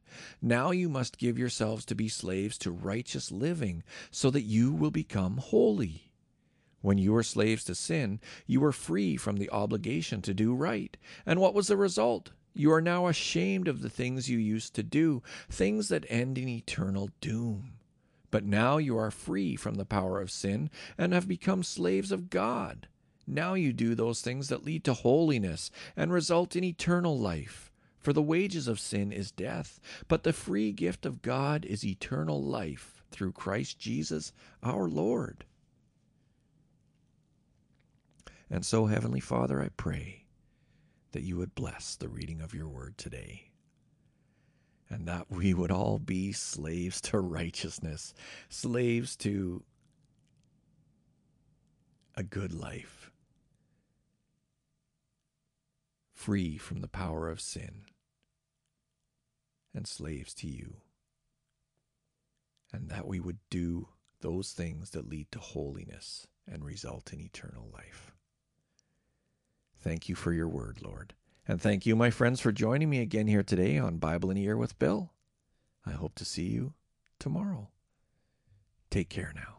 Now 0.41 0.71
you 0.71 0.89
must 0.89 1.19
give 1.19 1.39
yourselves 1.39 1.85
to 1.87 1.97
be 1.97 2.09
slaves 2.09 2.57
to 2.59 2.71
righteous 2.71 3.33
living, 3.33 3.83
so 4.13 4.31
that 4.31 4.43
you 4.43 4.73
will 4.73 4.93
become 4.93 5.39
holy. 5.39 6.13
When 6.81 6.99
you 6.99 7.13
were 7.13 7.25
slaves 7.25 7.65
to 7.65 7.75
sin, 7.75 8.21
you 8.47 8.61
were 8.61 8.71
free 8.71 9.17
from 9.17 9.39
the 9.39 9.51
obligation 9.51 10.23
to 10.23 10.35
do 10.35 10.55
right. 10.55 10.97
And 11.27 11.41
what 11.41 11.53
was 11.53 11.67
the 11.67 11.77
result? 11.77 12.31
You 12.59 12.73
are 12.73 12.81
now 12.81 13.07
ashamed 13.07 13.69
of 13.69 13.83
the 13.83 13.91
things 13.91 14.31
you 14.31 14.39
used 14.39 14.75
to 14.77 14.83
do, 14.83 15.23
things 15.51 15.89
that 15.89 16.07
end 16.09 16.39
in 16.39 16.49
eternal 16.49 17.11
doom. 17.21 17.75
But 18.31 18.47
now 18.47 18.79
you 18.79 18.97
are 18.97 19.11
free 19.11 19.57
from 19.57 19.75
the 19.75 19.85
power 19.85 20.23
of 20.23 20.31
sin 20.31 20.71
and 20.97 21.13
have 21.13 21.29
become 21.29 21.63
slaves 21.63 22.11
of 22.11 22.31
God. 22.31 22.89
Now 23.27 23.53
you 23.53 23.75
do 23.75 23.95
those 23.95 24.23
things 24.23 24.49
that 24.49 24.65
lead 24.65 24.85
to 24.85 24.95
holiness 24.95 25.71
and 25.99 26.11
result 26.11 26.57
in 26.57 26.65
eternal 26.65 27.19
life. 27.19 27.71
For 28.01 28.15
the 28.15 28.23
wages 28.23 28.69
of 28.69 28.81
sin 28.81 29.13
is 29.13 29.31
death, 29.31 29.79
but 30.09 30.23
the 30.23 30.33
free 30.33 30.73
gift 30.73 31.05
of 31.05 31.21
God 31.21 31.67
is 31.67 31.85
eternal 31.85 32.43
life 32.43 33.05
through 33.11 33.33
Christ 33.33 33.79
Jesus 33.79 34.33
our 34.63 34.89
Lord. 34.89 35.45
And 38.49 38.65
so, 38.65 38.87
Heavenly 38.87 39.21
Father, 39.21 39.61
I 39.61 39.69
pray 39.77 40.26
that 41.13 41.23
you 41.23 41.37
would 41.37 41.55
bless 41.55 41.97
the 41.97 42.09
reading 42.09 42.41
of 42.41 42.55
your 42.55 42.69
word 42.69 42.99
today, 42.99 43.51
and 44.89 45.07
that 45.07 45.31
we 45.31 45.55
would 45.55 45.71
all 45.71 45.99
be 45.99 46.33
slaves 46.33 47.01
to 47.01 47.19
righteousness, 47.21 48.15
slaves 48.49 49.17
to 49.17 49.63
a 52.15 52.23
good 52.23 52.53
life, 52.53 53.11
free 56.15 56.57
from 56.57 56.81
the 56.81 56.89
power 56.89 57.29
of 57.29 57.41
sin 57.41 57.83
and 59.75 59.87
slaves 59.87 60.33
to 60.33 60.49
you, 60.49 60.77
and 62.73 62.89
that 62.89 63.07
we 63.07 63.21
would 63.21 63.39
do 63.51 63.89
those 64.23 64.53
things 64.53 64.91
that 64.91 65.09
lead 65.09 65.31
to 65.31 65.39
holiness 65.39 66.27
and 66.51 66.65
result 66.65 67.13
in 67.13 67.21
eternal 67.21 67.69
life. 67.73 68.16
Thank 69.87 70.09
you 70.09 70.17
for 70.17 70.33
your 70.33 70.49
word, 70.49 70.83
Lord. 70.83 71.15
And 71.47 71.63
thank 71.63 71.87
you, 71.87 71.95
my 71.95 72.11
friends, 72.11 72.41
for 72.41 72.51
joining 72.51 72.91
me 72.91 73.01
again 73.01 73.29
here 73.29 73.45
today 73.45 73.79
on 73.79 73.99
Bible 73.99 74.33
in 74.33 74.37
a 74.37 74.41
Year 74.41 74.57
with 74.57 74.81
Bill. 74.81 75.13
I 75.87 75.93
hope 75.93 76.17
to 76.17 76.25
see 76.25 76.47
you 76.47 76.75
tomorrow. 77.21 77.69
Take 78.91 79.09
care 79.09 79.33
now. 79.33 79.56